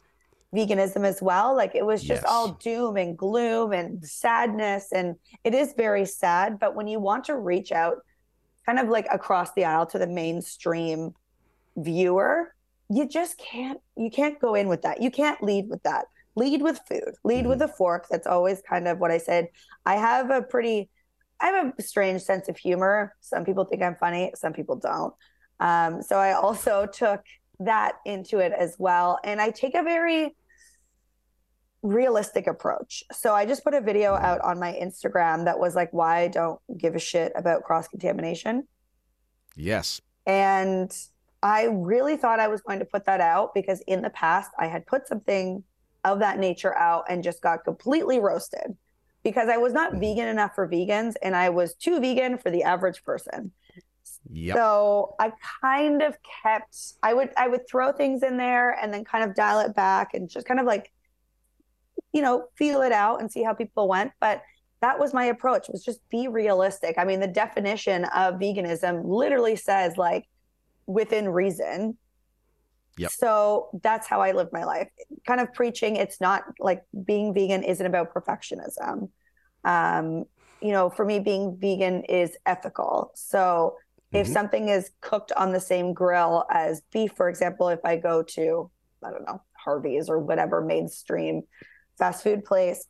veganism 0.56 1.04
as 1.04 1.22
well. 1.22 1.54
Like 1.54 1.75
it 1.75 1.86
was 1.86 2.01
just 2.01 2.22
yes. 2.22 2.32
all 2.32 2.54
doom 2.54 2.96
and 2.96 3.18
gloom 3.18 3.74
and 3.74 4.01
sadness. 4.08 4.94
And 4.94 5.18
it 5.44 5.54
is 5.54 5.74
very 5.75 6.06
sad. 6.06 6.60
But 6.60 6.75
when 6.75 6.88
you 6.88 7.01
want 7.01 7.25
to 7.25 7.36
reach 7.36 7.74
out 7.74 7.98
kind 8.66 8.80
of 8.80 8.88
like 8.88 9.08
across 9.12 9.51
the 9.51 9.66
aisle 9.66 9.86
to 9.88 10.00
the 10.00 10.08
mainstream 10.08 11.13
viewer, 11.75 12.56
you 12.90 13.06
just 13.06 13.38
can't, 13.38 13.82
you 13.98 14.10
can't 14.10 14.40
go 14.40 14.56
in 14.56 14.70
with 14.70 14.84
that. 14.84 15.01
You 15.01 15.12
can't 15.12 15.44
lead 15.44 15.68
with 15.68 15.84
that 15.84 16.06
lead 16.36 16.62
with 16.62 16.80
food, 16.88 17.15
lead 17.24 17.42
mm-hmm. 17.42 17.50
with 17.50 17.62
a 17.62 17.68
fork. 17.68 18.08
That's 18.10 18.27
always 18.27 18.62
kind 18.68 18.88
of 18.88 19.00
what 19.00 19.12
I 19.12 19.18
said. 19.18 19.48
I 19.86 19.96
have 19.96 20.30
a 20.30 20.42
pretty, 20.42 20.89
I 21.39 21.48
have 21.48 21.74
a 21.77 21.82
strange 21.82 22.22
sense 22.22 22.50
of 22.50 22.58
humor. 22.58 23.15
Some 23.22 23.46
people 23.46 23.65
think 23.65 23.82
I'm 23.82 23.96
funny, 23.96 24.32
some 24.36 24.54
people 24.54 24.75
don't. 24.75 25.13
Um, 25.60 26.01
so 26.01 26.18
I 26.18 26.34
also 26.34 26.86
took 26.86 27.22
that 27.60 27.96
into 28.06 28.39
it 28.39 28.51
as 28.58 28.75
well. 28.77 29.20
And 29.24 29.39
I 29.39 29.51
take 29.51 29.75
a 29.75 29.84
very 29.84 30.36
realistic 31.82 32.48
approach. 32.48 33.04
So 33.12 33.34
I 33.34 33.46
just 33.46 33.63
put 33.63 33.74
a 33.74 33.82
video 33.82 34.15
out 34.15 34.42
on 34.42 34.60
my 34.60 34.74
Instagram 34.74 35.46
that 35.46 35.60
was 35.60 35.75
like, 35.75 35.94
why 35.94 36.22
I 36.22 36.27
don't 36.27 36.60
give 36.77 36.96
a 36.96 37.00
shit 37.00 37.32
about 37.36 37.63
cross 37.63 37.88
contamination. 37.88 38.68
Yes. 39.56 40.01
And 40.25 40.92
I 41.44 41.65
really 41.65 42.18
thought 42.18 42.39
I 42.39 42.48
was 42.48 42.62
going 42.62 42.80
to 42.80 42.86
put 42.86 43.06
that 43.06 43.22
out 43.22 43.54
because 43.54 43.82
in 43.82 44.01
the 44.01 44.10
past 44.10 44.50
I 44.58 44.68
had 44.68 44.88
put 44.88 45.08
something 45.08 45.63
of 46.06 46.20
that 46.20 46.40
nature 46.40 46.76
out 46.78 47.06
and 47.10 47.24
just 47.24 47.42
got 47.42 47.64
completely 47.66 48.20
roasted 48.20 48.78
because 49.24 49.50
I 49.50 49.58
was 49.58 49.74
not 49.74 49.94
mm. 49.94 50.00
vegan 50.00 50.28
enough 50.28 50.56
for 50.56 50.70
vegans 50.70 51.16
and 51.22 51.36
I 51.36 51.50
was 51.50 51.74
too 51.74 52.00
vegan 52.00 52.38
for 52.38 52.52
the 52.52 52.64
average 52.64 53.04
person. 53.04 53.52
Yep. 54.32 54.56
So 54.56 55.16
I 55.20 55.34
kind 55.62 56.02
of 56.02 56.16
kept 56.44 56.78
I 57.04 57.14
would 57.14 57.32
I 57.36 57.48
would 57.48 57.68
throw 57.68 57.92
things 57.92 58.24
in 58.24 58.38
there 58.38 58.72
and 58.72 58.94
then 58.94 59.04
kind 59.04 59.24
of 59.24 59.36
dial 59.36 59.60
it 59.60 59.76
back 59.76 60.14
and 60.14 60.30
just 60.30 60.48
kind 60.48 60.60
of 60.60 60.66
like 60.66 60.92
you 62.14 62.22
know 62.22 62.46
feel 62.56 62.82
it 62.82 62.92
out 62.92 63.20
and 63.20 63.32
see 63.32 63.44
how 63.44 63.54
people 63.54 63.88
went 63.88 64.12
but 64.20 64.42
that 64.82 65.00
was 65.00 65.14
my 65.14 65.26
approach 65.26 65.68
was 65.70 65.84
just 65.84 66.08
be 66.10 66.28
realistic. 66.28 66.96
I 66.98 67.06
mean 67.06 67.20
the 67.20 67.28
definition 67.28 68.06
of 68.06 68.36
veganism 68.36 69.02
literally 69.06 69.56
says 69.56 69.98
like 69.98 70.26
within 70.86 71.30
reason 71.30 71.98
Yep. 72.98 73.12
So 73.12 73.70
that's 73.84 74.08
how 74.08 74.22
I 74.22 74.32
live 74.32 74.50
my 74.52 74.64
life. 74.64 74.90
Kind 75.28 75.42
of 75.42 75.54
preaching 75.54 75.98
it's 75.98 76.22
not 76.22 76.44
like 76.60 76.84
being 77.06 77.34
vegan 77.34 77.64
isn't 77.64 77.86
about 77.86 78.14
perfectionism. 78.14 79.10
Um, 79.64 80.25
you 80.62 80.72
know, 80.72 80.90
for 80.90 81.04
me, 81.06 81.20
being 81.20 81.58
vegan 81.60 82.04
is 82.04 82.38
ethical. 82.46 83.12
So 83.16 83.75
if 84.12 84.25
mm-hmm. 84.25 84.34
something 84.34 84.70
is 84.70 84.92
cooked 85.02 85.32
on 85.34 85.52
the 85.52 85.60
same 85.60 85.94
grill 85.94 86.46
as 86.50 86.82
beef, 86.92 87.12
for 87.16 87.28
example, 87.28 87.70
if 87.70 87.84
I 87.84 87.98
go 87.98 88.24
to, 88.24 88.72
I 89.04 89.12
don't 89.12 89.25
know, 89.25 89.42
Harvey's 89.54 90.10
or 90.10 90.20
whatever 90.20 90.62
mainstream 90.62 91.42
fast 91.98 92.24
food 92.24 92.46
place, 92.46 92.88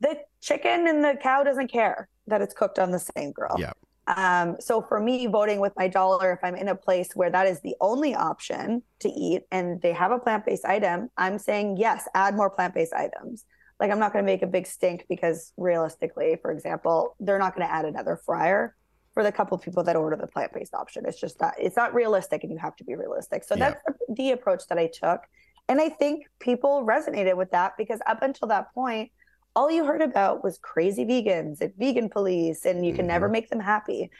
the 0.00 0.18
chicken 0.42 0.86
and 0.86 1.02
the 1.02 1.16
cow 1.22 1.42
doesn't 1.42 1.72
care 1.72 2.08
that 2.26 2.42
it's 2.42 2.52
cooked 2.52 2.78
on 2.78 2.90
the 2.90 2.98
same 2.98 3.32
grill. 3.32 3.56
Yeah. 3.58 3.72
Um, 4.06 4.56
so 4.60 4.82
for 4.82 5.00
me, 5.00 5.26
voting 5.26 5.60
with 5.60 5.72
my 5.76 5.88
dollar, 5.88 6.32
if 6.32 6.38
I'm 6.42 6.54
in 6.54 6.68
a 6.68 6.76
place 6.76 7.08
where 7.14 7.30
that 7.30 7.46
is 7.46 7.60
the 7.60 7.74
only 7.80 8.14
option 8.14 8.82
to 9.00 9.08
eat 9.08 9.42
and 9.50 9.80
they 9.82 9.92
have 9.92 10.12
a 10.12 10.18
plant 10.18 10.46
based 10.46 10.64
item, 10.64 11.10
I'm 11.16 11.38
saying 11.38 11.76
yes, 11.78 12.08
add 12.14 12.36
more 12.36 12.50
plant 12.50 12.74
based 12.74 12.92
items. 12.92 13.44
Like 13.80 13.90
I'm 13.90 13.98
not 13.98 14.12
going 14.12 14.24
to 14.24 14.30
make 14.30 14.42
a 14.42 14.46
big 14.46 14.66
stink 14.66 15.06
because 15.08 15.52
realistically, 15.56 16.38
for 16.40 16.50
example, 16.52 17.16
they're 17.20 17.38
not 17.38 17.54
going 17.54 17.66
to 17.66 17.72
add 17.72 17.84
another 17.84 18.16
fryer 18.24 18.74
for 19.12 19.22
the 19.22 19.32
couple 19.32 19.56
people 19.58 19.82
that 19.82 19.96
order 19.96 20.16
the 20.16 20.26
plant 20.26 20.52
based 20.52 20.74
option. 20.74 21.04
It's 21.06 21.20
just 21.20 21.38
that 21.40 21.54
it's 21.58 21.76
not 21.76 21.92
realistic 21.92 22.44
and 22.44 22.52
you 22.52 22.58
have 22.58 22.76
to 22.76 22.84
be 22.84 22.94
realistic. 22.94 23.44
So 23.44 23.56
yeah. 23.56 23.70
that's 23.70 23.82
the, 24.08 24.14
the 24.14 24.30
approach 24.32 24.62
that 24.68 24.78
I 24.78 24.88
took. 24.92 25.22
And 25.68 25.80
I 25.80 25.88
think 25.88 26.26
people 26.38 26.86
resonated 26.86 27.36
with 27.36 27.50
that 27.50 27.72
because 27.76 28.00
up 28.06 28.22
until 28.22 28.48
that 28.48 28.72
point, 28.72 29.10
all 29.56 29.70
you 29.70 29.84
heard 29.84 30.02
about 30.02 30.44
was 30.44 30.58
crazy 30.58 31.04
vegans 31.04 31.60
and 31.60 31.72
vegan 31.76 32.10
police, 32.10 32.64
and 32.64 32.86
you 32.86 32.92
can 32.92 33.00
mm-hmm. 33.00 33.08
never 33.08 33.28
make 33.28 33.48
them 33.48 33.60
happy. 33.60 34.10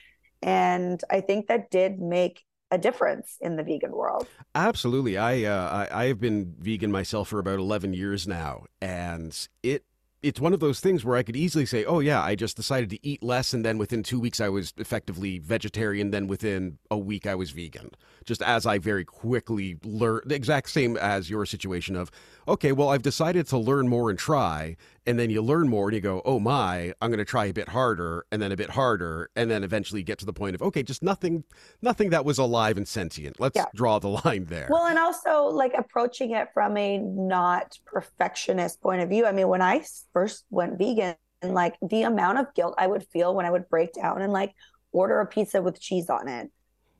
And 0.42 1.00
I 1.10 1.20
think 1.20 1.46
that 1.46 1.70
did 1.70 2.00
make 2.00 2.42
a 2.70 2.78
difference 2.78 3.36
in 3.40 3.56
the 3.56 3.62
vegan 3.62 3.92
world. 3.92 4.26
Absolutely. 4.54 5.16
I, 5.16 5.44
uh, 5.44 5.86
I 5.92 6.04
I 6.04 6.06
have 6.06 6.20
been 6.20 6.54
vegan 6.58 6.90
myself 6.90 7.28
for 7.28 7.38
about 7.38 7.58
11 7.58 7.92
years 7.92 8.26
now 8.26 8.64
and 8.80 9.48
it 9.62 9.84
it's 10.22 10.40
one 10.40 10.52
of 10.52 10.58
those 10.58 10.80
things 10.80 11.04
where 11.04 11.16
I 11.16 11.22
could 11.22 11.36
easily 11.36 11.66
say, 11.66 11.84
"Oh 11.84 12.00
yeah, 12.00 12.20
I 12.20 12.34
just 12.34 12.56
decided 12.56 12.90
to 12.90 13.06
eat 13.06 13.22
less 13.22 13.54
and 13.54 13.64
then 13.64 13.78
within 13.78 14.02
2 14.02 14.18
weeks 14.18 14.40
I 14.40 14.48
was 14.48 14.72
effectively 14.76 15.38
vegetarian, 15.38 16.10
then 16.10 16.26
within 16.26 16.78
a 16.90 16.98
week 16.98 17.26
I 17.28 17.36
was 17.36 17.52
vegan." 17.52 17.90
Just 18.24 18.42
as 18.42 18.66
I 18.66 18.78
very 18.78 19.04
quickly 19.04 19.76
learned 19.84 20.22
the 20.26 20.34
exact 20.34 20.70
same 20.70 20.96
as 20.96 21.30
your 21.30 21.46
situation 21.46 21.94
of, 21.94 22.10
"Okay, 22.48 22.72
well 22.72 22.88
I've 22.88 23.02
decided 23.02 23.46
to 23.48 23.58
learn 23.58 23.88
more 23.88 24.10
and 24.10 24.18
try." 24.18 24.76
And 25.06 25.18
then 25.18 25.30
you 25.30 25.40
learn 25.40 25.68
more 25.68 25.88
and 25.88 25.94
you 25.94 26.00
go, 26.00 26.22
"Oh 26.24 26.38
my, 26.40 26.92
I'm 27.00 27.10
going 27.10 27.18
to 27.18 27.24
try 27.24 27.46
a 27.46 27.52
bit 27.52 27.68
harder 27.68 28.26
and 28.32 28.42
then 28.42 28.52
a 28.52 28.56
bit 28.56 28.70
harder 28.70 29.30
and 29.36 29.50
then 29.50 29.62
eventually 29.64 30.02
get 30.02 30.18
to 30.18 30.26
the 30.26 30.32
point 30.32 30.54
of, 30.54 30.62
okay, 30.62 30.82
just 30.82 31.02
nothing 31.02 31.44
nothing 31.82 32.10
that 32.10 32.24
was 32.24 32.38
alive 32.38 32.76
and 32.76 32.86
sentient. 32.86 33.38
Let's 33.38 33.56
yeah. 33.56 33.66
draw 33.74 33.98
the 33.98 34.08
line 34.24 34.46
there." 34.46 34.68
Well, 34.70 34.86
and 34.86 34.98
also 34.98 35.44
like 35.44 35.72
approaching 35.76 36.32
it 36.32 36.48
from 36.52 36.76
a 36.76 36.98
not 36.98 37.78
perfectionist 37.84 38.80
point 38.80 39.02
of 39.02 39.08
view. 39.08 39.26
I 39.26 39.32
mean, 39.32 39.48
when 39.48 39.62
I 39.62 39.84
first 40.12 40.44
went 40.50 40.78
vegan 40.78 41.16
and 41.42 41.54
like 41.54 41.76
the 41.82 42.02
amount 42.02 42.38
of 42.38 42.54
guilt 42.54 42.74
I 42.78 42.86
would 42.86 43.06
feel 43.12 43.34
when 43.34 43.46
I 43.46 43.50
would 43.50 43.68
break 43.68 43.92
down 43.92 44.22
and 44.22 44.32
like 44.32 44.54
order 44.92 45.20
a 45.20 45.26
pizza 45.26 45.62
with 45.62 45.80
cheese 45.80 46.10
on 46.10 46.28
it. 46.28 46.50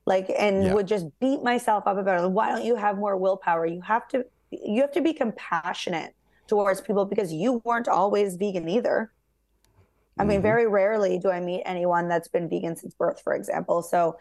Like 0.05 0.31
and 0.38 0.65
yeah. 0.65 0.75
would 0.75 0.87
just 0.87 1.07
beat 1.19 1.43
myself 1.43 1.85
up 1.87 1.99
about 1.99 2.25
it. 2.25 2.31
Why 2.31 2.50
don't 2.50 2.65
you 2.65 2.76
have 2.76 2.97
more 2.97 3.17
willpower? 3.17 3.67
You 3.67 3.81
have 3.81 4.07
to 4.09 4.25
you 4.50 4.81
have 4.81 4.93
to 4.93 5.00
be 5.00 5.12
compassionate 5.12 6.15
towards 6.47 6.81
people 6.81 7.05
because 7.05 7.33
you 7.33 7.61
weren't 7.65 7.88
always 7.88 8.37
vegan 8.37 8.69
either. 8.69 9.12
I 10.19 10.25
mean, 10.25 10.37
mm-hmm. 10.37 10.43
very 10.43 10.67
rarely 10.67 11.19
do 11.19 11.31
I 11.31 11.41
meet 11.41 11.62
anyone 11.67 12.09
that's 12.09 12.29
been 12.29 12.49
vegan 12.49 12.76
since 12.76 12.95
birth, 12.95 13.21
for 13.23 13.35
example. 13.35 13.83
So 13.83 14.17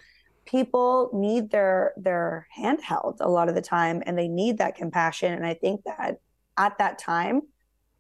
people 0.46 1.10
need 1.14 1.50
their 1.52 1.94
their 1.98 2.48
handheld 2.58 3.18
a 3.20 3.30
lot 3.30 3.50
of 3.50 3.56
the 3.56 3.62
time 3.62 4.04
and 4.06 4.18
they 4.18 4.28
need 4.28 4.58
that 4.58 4.76
compassion. 4.76 5.34
And 5.34 5.46
I 5.46 5.54
think 5.54 5.84
that 5.86 6.20
at 6.58 6.78
that 6.78 7.00
time, 7.00 7.42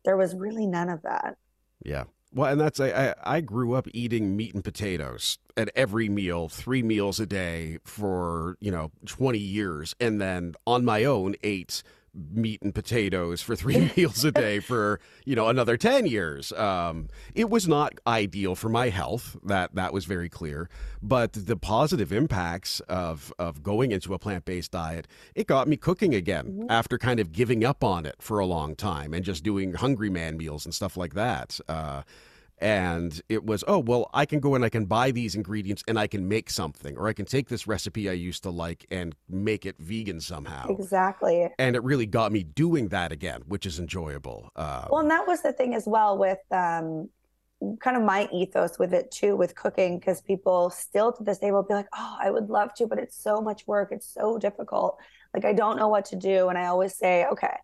there 0.03 0.17
was 0.17 0.36
really 0.36 0.67
none 0.67 0.89
of 0.89 1.01
that. 1.03 1.36
Yeah. 1.84 2.05
Well, 2.34 2.51
and 2.51 2.60
that's 2.60 2.82
I, 2.82 3.15
I 3.24 3.39
grew 3.39 3.74
up 3.74 3.88
eating 3.94 4.36
meat 4.36 4.53
and 4.53 4.63
potatoes 4.63 5.38
at 5.55 5.70
every 5.74 6.10
meal, 6.10 6.50
three 6.50 6.84
meals 6.84 7.20
a 7.20 7.25
day 7.25 7.79
for 7.86 8.58
you 8.60 8.72
know 8.72 8.91
twenty 9.05 9.39
years, 9.39 9.96
and 10.01 10.20
then 10.20 10.53
on 10.67 10.84
my 10.84 11.05
own 11.05 11.36
ate 11.44 11.82
meat 12.31 12.62
and 12.62 12.74
potatoes 12.74 13.41
for 13.41 13.55
three 13.55 13.91
meals 13.98 14.24
a 14.24 14.31
day 14.31 14.60
for 14.60 15.00
you 15.25 15.36
know 15.36 15.48
another 15.48 15.77
10 15.77 16.05
years. 16.05 16.51
Um, 16.53 17.10
it 17.34 17.50
was 17.50 17.67
not 17.67 17.93
ideal 18.07 18.55
for 18.55 18.69
my 18.69 18.89
health 18.89 19.38
that 19.43 19.75
that 19.75 19.93
was 19.93 20.05
very 20.05 20.29
clear 20.29 20.69
but 21.01 21.34
the 21.34 21.55
positive 21.55 22.12
impacts 22.12 22.79
of 22.81 23.34
of 23.38 23.63
going 23.63 23.91
into 23.91 24.13
a 24.13 24.19
plant-based 24.19 24.72
diet 24.72 25.07
it 25.36 25.48
got 25.48 25.67
me 25.67 25.77
cooking 25.77 26.15
again 26.15 26.65
after 26.69 26.98
kind 26.98 27.19
of 27.19 27.31
giving 27.31 27.63
up 27.63 27.84
on 27.84 28.05
it 28.05 28.15
for 28.19 28.39
a 28.39 28.45
long 28.45 28.75
time 28.75 29.13
and 29.13 29.24
just 29.24 29.43
doing 29.43 29.74
hungry 29.74 30.10
man 30.10 30.38
meals 30.38 30.65
and 30.65 30.74
stuff 30.74 30.98
like 30.98 31.13
that. 31.13 31.60
Uh, 31.67 32.01
and 32.65 33.22
it 33.29 33.45
was 33.45 33.63
oh 33.67 33.77
well 33.77 34.10
i 34.12 34.25
can 34.25 34.39
go 34.39 34.55
and 34.55 34.65
i 34.65 34.69
can 34.69 34.86
buy 34.86 35.12
these 35.12 35.36
ingredients 35.36 35.84
and 35.88 36.00
i 36.00 36.07
can 36.07 36.27
make 36.27 36.50
something 36.50 36.98
or 36.98 37.07
i 37.07 37.13
can 37.13 37.24
take 37.24 37.48
this 37.48 37.67
recipe 37.67 38.10
i 38.10 38.12
used 38.12 38.41
to 38.41 38.50
like 38.50 38.88
and 38.89 39.15
make 39.29 39.67
it 39.67 39.75
vegan 39.77 40.19
somehow. 40.19 40.65
Exactly. 40.67 41.48
And 41.60 41.75
it 41.75 41.84
really 41.84 42.07
got 42.07 42.31
me 42.31 42.41
doing 42.41 42.88
that 42.88 43.12
again 43.12 43.43
which 43.45 43.67
is 43.67 43.77
enjoyable 43.77 44.50
um, 44.55 44.88
well 44.89 45.01
and 45.01 45.12
that 45.12 45.27
was 45.27 45.43
the 45.43 45.53
thing 45.53 45.75
as 45.75 45.86
well 45.86 46.17
with 46.17 46.39
um, 46.50 47.07
kind 47.79 47.95
of 47.95 48.01
my 48.01 48.27
ethos 48.34 48.79
with 48.79 48.95
it 48.95 49.12
too 49.12 49.36
with 49.36 49.53
cooking 49.53 50.00
because 50.00 50.22
people 50.22 50.72
still 50.72 51.13
to 51.13 51.24
this 51.24 51.38
day 51.38 51.51
will 51.51 51.63
be 51.63 51.75
like 51.75 51.88
oh 51.93 52.17
i 52.19 52.31
would 52.31 52.50
love 52.50 52.74
to 52.74 52.88
but 52.88 52.98
it's 52.98 53.15
so 53.15 53.41
much 53.41 53.67
work. 53.67 53.89
It's 53.91 54.12
so 54.12 54.39
difficult. 54.39 54.98
Like 55.36 55.45
i 55.45 55.53
don't 55.53 55.77
know 55.77 55.88
what 55.88 56.05
to 56.05 56.15
do. 56.15 56.50
And 56.50 56.57
i 56.57 56.65
always 56.65 56.95
say 56.95 57.27
okay 57.31 57.57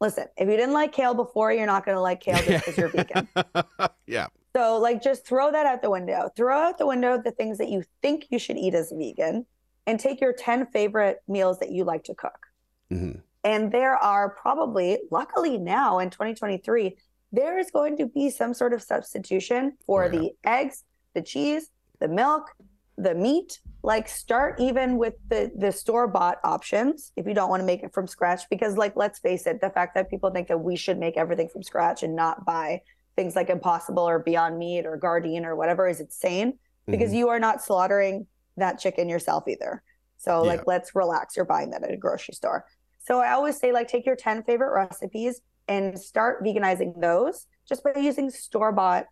listen, 0.00 0.26
if 0.36 0.48
you 0.48 0.56
didn't 0.56 0.72
like 0.72 0.92
kale 0.92 1.14
before, 1.14 1.52
you're 1.52 1.66
not 1.66 1.84
going 1.84 1.96
to 1.96 2.00
like 2.00 2.20
kale 2.20 2.36
just 2.36 2.64
because 2.64 2.78
you're 2.78 2.88
vegan. 2.88 3.28
yeah. 4.06 4.26
So, 4.56 4.78
like, 4.78 5.02
just 5.02 5.26
throw 5.26 5.52
that 5.52 5.66
out 5.66 5.82
the 5.82 5.90
window. 5.90 6.30
Throw 6.36 6.58
out 6.58 6.78
the 6.78 6.86
window 6.86 7.20
the 7.22 7.30
things 7.30 7.58
that 7.58 7.68
you 7.68 7.84
think 8.02 8.26
you 8.30 8.38
should 8.38 8.56
eat 8.56 8.74
as 8.74 8.92
vegan 8.96 9.46
and 9.86 10.00
take 10.00 10.20
your 10.20 10.32
10 10.32 10.66
favorite 10.66 11.22
meals 11.28 11.58
that 11.60 11.70
you 11.70 11.84
like 11.84 12.04
to 12.04 12.14
cook. 12.14 12.46
Mm-hmm. 12.90 13.20
And 13.44 13.72
there 13.72 13.96
are 13.96 14.30
probably, 14.30 14.98
luckily 15.10 15.56
now 15.56 15.98
in 16.00 16.10
2023, 16.10 16.96
there 17.32 17.58
is 17.58 17.70
going 17.70 17.96
to 17.98 18.06
be 18.06 18.28
some 18.28 18.52
sort 18.54 18.72
of 18.72 18.82
substitution 18.82 19.76
for 19.86 20.04
oh, 20.04 20.06
yeah. 20.06 20.18
the 20.18 20.30
eggs, 20.44 20.84
the 21.14 21.22
cheese, 21.22 21.70
the 22.00 22.08
milk, 22.08 22.50
the 22.96 23.14
meat 23.14 23.58
like 23.82 24.08
start 24.08 24.60
even 24.60 24.98
with 24.98 25.14
the 25.28 25.50
the 25.56 25.72
store 25.72 26.06
bought 26.06 26.38
options 26.44 27.12
if 27.16 27.26
you 27.26 27.32
don't 27.32 27.48
want 27.48 27.60
to 27.60 27.66
make 27.66 27.82
it 27.82 27.92
from 27.94 28.06
scratch 28.06 28.42
because 28.50 28.76
like 28.76 28.94
let's 28.94 29.18
face 29.18 29.46
it 29.46 29.60
the 29.60 29.70
fact 29.70 29.94
that 29.94 30.10
people 30.10 30.30
think 30.30 30.48
that 30.48 30.58
we 30.58 30.76
should 30.76 30.98
make 30.98 31.16
everything 31.16 31.48
from 31.48 31.62
scratch 31.62 32.02
and 32.02 32.14
not 32.14 32.44
buy 32.44 32.80
things 33.16 33.34
like 33.34 33.48
impossible 33.48 34.06
or 34.06 34.18
beyond 34.18 34.58
meat 34.58 34.84
or 34.86 34.98
Gardein 34.98 35.44
or 35.44 35.56
whatever 35.56 35.88
is 35.88 36.00
insane 36.00 36.58
because 36.86 37.10
mm-hmm. 37.10 37.18
you 37.18 37.28
are 37.28 37.40
not 37.40 37.62
slaughtering 37.62 38.26
that 38.56 38.78
chicken 38.78 39.08
yourself 39.08 39.44
either 39.48 39.82
so 40.18 40.42
yeah. 40.44 40.50
like 40.50 40.66
let's 40.66 40.94
relax 40.94 41.36
you're 41.36 41.46
buying 41.46 41.70
that 41.70 41.82
at 41.82 41.92
a 41.92 41.96
grocery 41.96 42.34
store 42.34 42.66
so 42.98 43.20
i 43.20 43.32
always 43.32 43.58
say 43.58 43.72
like 43.72 43.88
take 43.88 44.04
your 44.04 44.16
10 44.16 44.42
favorite 44.42 44.74
recipes 44.74 45.40
and 45.68 45.98
start 45.98 46.44
veganizing 46.44 47.00
those 47.00 47.46
just 47.66 47.82
by 47.82 47.92
using 47.96 48.28
store 48.28 48.72
bought 48.72 49.06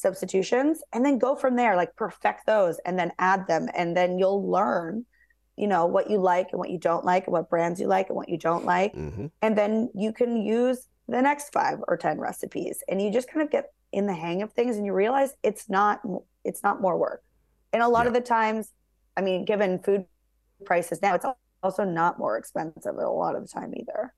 substitutions 0.00 0.82
and 0.92 1.04
then 1.04 1.18
go 1.18 1.34
from 1.34 1.56
there 1.56 1.76
like 1.76 1.94
perfect 1.96 2.46
those 2.46 2.78
and 2.84 2.98
then 2.98 3.12
add 3.18 3.46
them 3.46 3.68
and 3.74 3.96
then 3.96 4.18
you'll 4.18 4.50
learn 4.50 5.04
you 5.56 5.66
know 5.66 5.86
what 5.86 6.08
you 6.08 6.18
like 6.18 6.48
and 6.52 6.58
what 6.58 6.70
you 6.70 6.78
don't 6.78 7.04
like 7.04 7.24
and 7.26 7.32
what 7.32 7.50
brands 7.50 7.80
you 7.80 7.86
like 7.86 8.08
and 8.08 8.16
what 8.16 8.28
you 8.28 8.38
don't 8.38 8.64
like 8.64 8.94
mm-hmm. 8.94 9.26
and 9.42 9.58
then 9.58 9.90
you 9.94 10.12
can 10.12 10.36
use 10.36 10.88
the 11.08 11.20
next 11.20 11.52
5 11.52 11.80
or 11.88 11.96
10 11.96 12.18
recipes 12.18 12.82
and 12.88 13.00
you 13.02 13.12
just 13.12 13.30
kind 13.30 13.42
of 13.42 13.50
get 13.50 13.66
in 13.92 14.06
the 14.06 14.14
hang 14.14 14.42
of 14.42 14.52
things 14.52 14.76
and 14.76 14.86
you 14.86 14.92
realize 14.92 15.34
it's 15.42 15.68
not 15.68 16.00
it's 16.44 16.62
not 16.62 16.80
more 16.80 16.96
work 16.96 17.22
and 17.72 17.82
a 17.82 17.88
lot 17.88 18.02
yeah. 18.02 18.08
of 18.08 18.14
the 18.14 18.20
times 18.20 18.72
i 19.16 19.20
mean 19.20 19.44
given 19.44 19.78
food 19.80 20.04
prices 20.64 21.02
now 21.02 21.14
it's 21.14 21.26
also 21.62 21.84
not 21.84 22.18
more 22.18 22.38
expensive 22.38 22.94
a 22.96 23.08
lot 23.08 23.34
of 23.34 23.42
the 23.42 23.48
time 23.48 23.72
either 23.76 24.14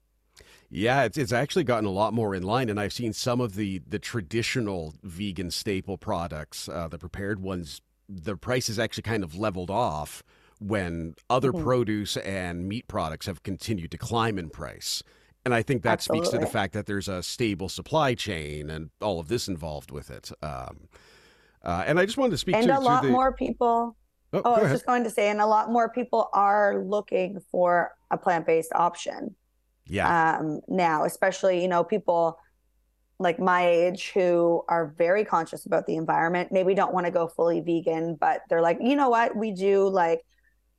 yeah, 0.74 1.04
it's, 1.04 1.18
it's 1.18 1.32
actually 1.32 1.64
gotten 1.64 1.84
a 1.84 1.90
lot 1.90 2.14
more 2.14 2.34
in 2.34 2.42
line, 2.42 2.70
and 2.70 2.80
I've 2.80 2.94
seen 2.94 3.12
some 3.12 3.42
of 3.42 3.56
the 3.56 3.82
the 3.86 3.98
traditional 3.98 4.94
vegan 5.02 5.50
staple 5.50 5.98
products, 5.98 6.66
uh, 6.66 6.88
the 6.88 6.98
prepared 6.98 7.42
ones. 7.42 7.82
The 8.08 8.36
price 8.36 8.70
is 8.70 8.78
actually 8.78 9.02
kind 9.02 9.22
of 9.22 9.34
leveled 9.34 9.70
off 9.70 10.22
when 10.60 11.14
other 11.28 11.52
mm-hmm. 11.52 11.62
produce 11.62 12.16
and 12.16 12.68
meat 12.68 12.88
products 12.88 13.26
have 13.26 13.42
continued 13.42 13.90
to 13.90 13.98
climb 13.98 14.38
in 14.38 14.48
price. 14.48 15.02
And 15.44 15.54
I 15.54 15.62
think 15.62 15.82
that 15.82 15.92
Absolutely. 15.92 16.26
speaks 16.26 16.38
to 16.38 16.44
the 16.44 16.50
fact 16.50 16.72
that 16.72 16.86
there's 16.86 17.08
a 17.08 17.22
stable 17.22 17.68
supply 17.68 18.14
chain 18.14 18.70
and 18.70 18.90
all 19.00 19.18
of 19.18 19.28
this 19.28 19.48
involved 19.48 19.90
with 19.90 20.10
it. 20.10 20.30
Um, 20.42 20.88
uh, 21.64 21.84
and 21.86 21.98
I 21.98 22.06
just 22.06 22.16
wanted 22.16 22.30
to 22.30 22.38
speak 22.38 22.54
and 22.54 22.68
to, 22.68 22.78
a 22.78 22.80
lot 22.80 23.02
the... 23.02 23.08
more 23.10 23.32
people. 23.32 23.96
Oh, 24.32 24.42
oh 24.44 24.50
I 24.52 24.54
was 24.54 24.62
ahead. 24.62 24.74
just 24.74 24.86
going 24.86 25.04
to 25.04 25.10
say, 25.10 25.28
and 25.28 25.40
a 25.40 25.46
lot 25.46 25.70
more 25.70 25.90
people 25.90 26.30
are 26.32 26.78
looking 26.78 27.40
for 27.50 27.92
a 28.10 28.16
plant 28.16 28.46
based 28.46 28.72
option 28.74 29.34
yeah 29.86 30.38
um, 30.38 30.60
now 30.68 31.04
especially 31.04 31.60
you 31.60 31.68
know 31.68 31.82
people 31.84 32.38
like 33.18 33.38
my 33.38 33.68
age 33.68 34.10
who 34.14 34.62
are 34.68 34.94
very 34.98 35.24
conscious 35.24 35.66
about 35.66 35.86
the 35.86 35.96
environment 35.96 36.50
maybe 36.50 36.74
don't 36.74 36.92
want 36.92 37.06
to 37.06 37.12
go 37.12 37.28
fully 37.28 37.60
vegan 37.60 38.14
but 38.14 38.42
they're 38.48 38.62
like 38.62 38.78
you 38.80 38.96
know 38.96 39.08
what 39.08 39.36
we 39.36 39.50
do 39.50 39.88
like 39.88 40.20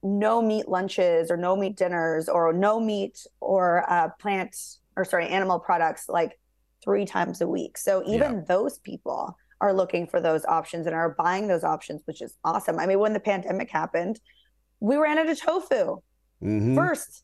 no 0.02 0.42
meat 0.42 0.68
lunches 0.68 1.32
or 1.32 1.38
no 1.38 1.56
meat 1.56 1.78
dinners 1.78 2.28
or 2.28 2.52
no 2.52 2.80
meat 2.80 3.26
or 3.40 3.90
uh, 3.90 4.10
plant 4.20 4.56
or 4.98 5.06
sorry 5.06 5.28
animal 5.28 5.60
products 5.60 6.10
like 6.10 6.40
three 6.84 7.06
times 7.06 7.40
a 7.40 7.48
week 7.48 7.78
so 7.78 8.04
even 8.06 8.34
yeah. 8.34 8.42
those 8.48 8.80
people 8.80 9.38
are 9.64 9.74
looking 9.74 10.06
for 10.06 10.20
those 10.20 10.44
options 10.44 10.88
and 10.88 10.94
are 10.94 11.16
buying 11.18 11.48
those 11.48 11.64
options, 11.64 12.02
which 12.04 12.22
is 12.22 12.36
awesome. 12.44 12.78
I 12.78 12.86
mean, 12.86 13.00
when 13.00 13.14
the 13.14 13.20
pandemic 13.22 13.72
happened, 13.72 14.20
we 14.82 14.98
ran 14.98 15.18
out 15.18 15.30
of 15.30 15.40
tofu 15.40 16.02
mm-hmm. 16.44 16.76
first. 16.76 17.24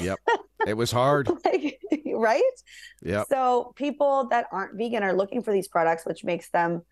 Yep. 0.00 0.18
It 0.66 0.76
was 0.76 0.90
hard. 0.90 1.30
like, 1.44 1.80
right? 2.12 2.42
Yeah. 3.00 3.22
So 3.28 3.72
people 3.76 4.26
that 4.30 4.46
aren't 4.50 4.76
vegan 4.76 5.04
are 5.04 5.12
looking 5.12 5.44
for 5.44 5.52
these 5.52 5.68
products, 5.68 6.04
which 6.04 6.24
makes 6.24 6.48
them 6.48 6.82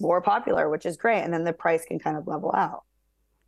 more 0.00 0.22
popular, 0.22 0.70
which 0.70 0.86
is 0.86 0.96
great. 0.96 1.20
And 1.20 1.34
then 1.34 1.44
the 1.44 1.52
price 1.52 1.84
can 1.84 1.98
kind 1.98 2.16
of 2.16 2.26
level 2.26 2.54
out. 2.56 2.84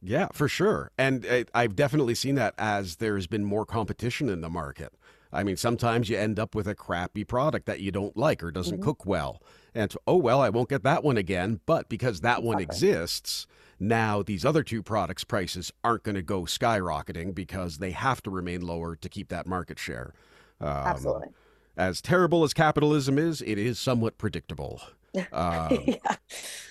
Yeah, 0.03 0.29
for 0.33 0.49
sure. 0.49 0.91
And 0.99 1.27
I've 1.55 1.77
definitely 1.77 2.15
seen 2.15 2.35
that 2.35 2.55
as 2.59 2.97
there's 2.97 3.27
been 3.27 3.45
more 3.45 3.65
competition 3.65 4.29
in 4.29 4.43
the 4.43 4.51
market. 4.51 4.93
I 5.33 5.45
mean, 5.45 5.57
sometimes 5.57 6.09
you 6.09 6.19
end 6.19 6.39
up 6.39 6.55
with 6.55 6.67
a 6.67 6.75
crappy 6.75 7.25
product 7.25 7.67
that 7.67 7.81
you 7.81 7.93
don't 7.93 8.17
like 8.17 8.43
or 8.43 8.51
doesn't 8.51 8.79
mm-hmm. 8.79 8.85
cook 8.85 9.07
well. 9.07 9.43
And 9.75 9.95
oh, 10.07 10.17
well, 10.17 10.41
I 10.41 10.49
won't 10.49 10.69
get 10.69 10.83
that 10.83 11.05
one 11.05 11.17
again. 11.17 11.61
But 11.67 11.89
because 11.89 12.21
that 12.21 12.43
one 12.43 12.61
exists, 12.61 13.47
now 13.81 14.23
these 14.23 14.45
other 14.45 14.63
two 14.63 14.83
products' 14.83 15.25
prices 15.25 15.73
aren't 15.83 16.03
going 16.03 16.15
to 16.15 16.23
go 16.23 16.43
skyrocketing 16.43 17.35
because 17.35 17.79
they 17.79 17.91
have 17.93 18.23
to 18.23 18.31
remain 18.31 18.61
lower 18.61 18.95
to 18.97 19.09
keep 19.09 19.29
that 19.29 19.47
market 19.47 19.79
share. 19.79 20.13
Um, 20.61 20.69
Absolutely. 20.69 21.29
As 21.77 22.03
terrible 22.03 22.45
as 22.45 22.53
capitalism 22.53 23.19
is, 23.19 23.41
it 23.41 23.57
is 23.57 23.79
somewhat 23.79 24.19
predictable. 24.19 24.81
Um, 25.33 25.77
yeah. 25.87 26.17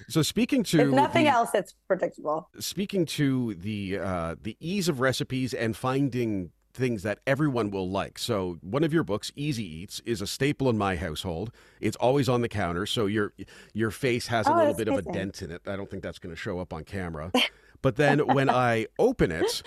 So 0.07 0.21
speaking 0.21 0.63
to 0.63 0.79
if 0.79 0.87
nothing 0.87 1.25
the, 1.25 1.29
else, 1.29 1.49
it's 1.53 1.75
predictable. 1.89 2.47
Speaking 2.57 3.05
to 3.07 3.53
the 3.55 3.99
uh, 3.99 4.35
the 4.41 4.55
ease 4.61 4.87
of 4.87 5.01
recipes 5.01 5.53
and 5.53 5.75
finding 5.75 6.51
things 6.73 7.03
that 7.03 7.19
everyone 7.25 7.71
will 7.71 7.89
like. 7.89 8.19
So 8.19 8.57
one 8.61 8.83
of 8.83 8.93
your 8.93 9.03
books, 9.03 9.31
Easy 9.35 9.63
Eats, 9.63 10.01
is 10.05 10.21
a 10.21 10.27
staple 10.27 10.69
in 10.69 10.77
my 10.77 10.95
household. 10.95 11.51
It's 11.81 11.97
always 11.97 12.29
on 12.29 12.41
the 12.41 12.49
counter, 12.49 12.85
so 12.85 13.05
your 13.05 13.33
your 13.73 13.91
face 13.91 14.27
has 14.27 14.47
a 14.47 14.53
oh, 14.53 14.57
little 14.57 14.73
bit 14.73 14.88
of 14.88 14.95
a 14.95 15.01
dent 15.01 15.41
in 15.41 15.51
it. 15.51 15.61
I 15.67 15.75
don't 15.75 15.89
think 15.89 16.03
that's 16.03 16.19
going 16.19 16.33
to 16.33 16.39
show 16.39 16.59
up 16.59 16.73
on 16.73 16.83
camera. 16.83 17.31
But 17.81 17.95
then 17.95 18.19
when 18.19 18.49
I 18.49 18.88
open 18.97 19.31
it, 19.31 19.63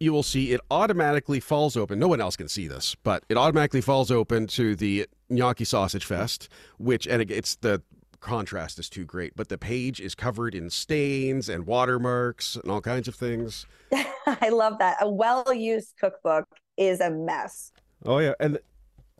you 0.00 0.12
will 0.12 0.22
see 0.22 0.52
it 0.52 0.60
automatically 0.70 1.40
falls 1.40 1.76
open. 1.76 1.98
No 1.98 2.08
one 2.08 2.20
else 2.20 2.36
can 2.36 2.48
see 2.48 2.68
this, 2.68 2.94
but 3.02 3.24
it 3.28 3.36
automatically 3.36 3.80
falls 3.80 4.10
open 4.10 4.46
to 4.48 4.76
the 4.76 5.06
gnocchi 5.28 5.64
sausage 5.64 6.04
fest, 6.04 6.48
which 6.78 7.06
and 7.06 7.28
it's 7.30 7.56
the 7.56 7.82
contrast 8.20 8.78
is 8.78 8.88
too 8.88 9.04
great, 9.04 9.34
but 9.36 9.48
the 9.48 9.58
page 9.58 10.00
is 10.00 10.14
covered 10.14 10.54
in 10.54 10.70
stains 10.70 11.48
and 11.48 11.66
watermarks 11.66 12.56
and 12.56 12.70
all 12.70 12.80
kinds 12.80 13.08
of 13.08 13.14
things. 13.14 13.66
I 14.26 14.48
love 14.50 14.78
that. 14.78 14.96
A 15.00 15.10
well-used 15.10 15.94
cookbook 15.98 16.46
is 16.76 17.00
a 17.00 17.10
mess. 17.10 17.72
Oh 18.04 18.18
yeah, 18.18 18.34
and 18.38 18.58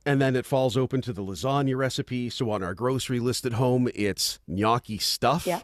and 0.07 0.21
then 0.21 0.37
it 0.37 0.47
falls 0.47 0.77
open 0.77 1.01
to 1.03 1.13
the 1.13 1.23
lasagna 1.23 1.77
recipe. 1.77 2.31
So 2.31 2.51
on 2.51 2.63
our 2.63 2.75
grocery 2.75 3.21
list 3.21 3.45
at 3.45 3.55
home, 3.55 3.89
it's 3.95 4.39
gnocchi 4.47 4.99
stuff. 4.99 5.47
Yeah. 5.47 5.61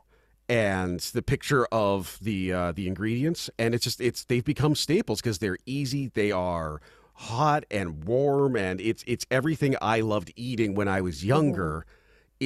And 0.48 1.00
the 1.00 1.22
picture 1.22 1.66
of 1.66 2.18
the 2.20 2.52
uh, 2.52 2.72
the 2.72 2.86
ingredients, 2.86 3.48
and 3.58 3.74
it's 3.74 3.84
just 3.84 4.00
it's 4.00 4.24
they've 4.24 4.44
become 4.44 4.74
staples 4.74 5.20
because 5.20 5.38
they're 5.38 5.58
easy. 5.64 6.08
They 6.08 6.30
are 6.30 6.80
hot 7.14 7.64
and 7.70 8.04
warm, 8.04 8.56
and 8.56 8.80
it's 8.80 9.02
it's 9.06 9.24
everything 9.30 9.76
I 9.80 10.00
loved 10.00 10.32
eating 10.36 10.74
when 10.74 10.88
I 10.88 11.00
was 11.00 11.24
younger. 11.24 11.86
Mm 11.86 12.00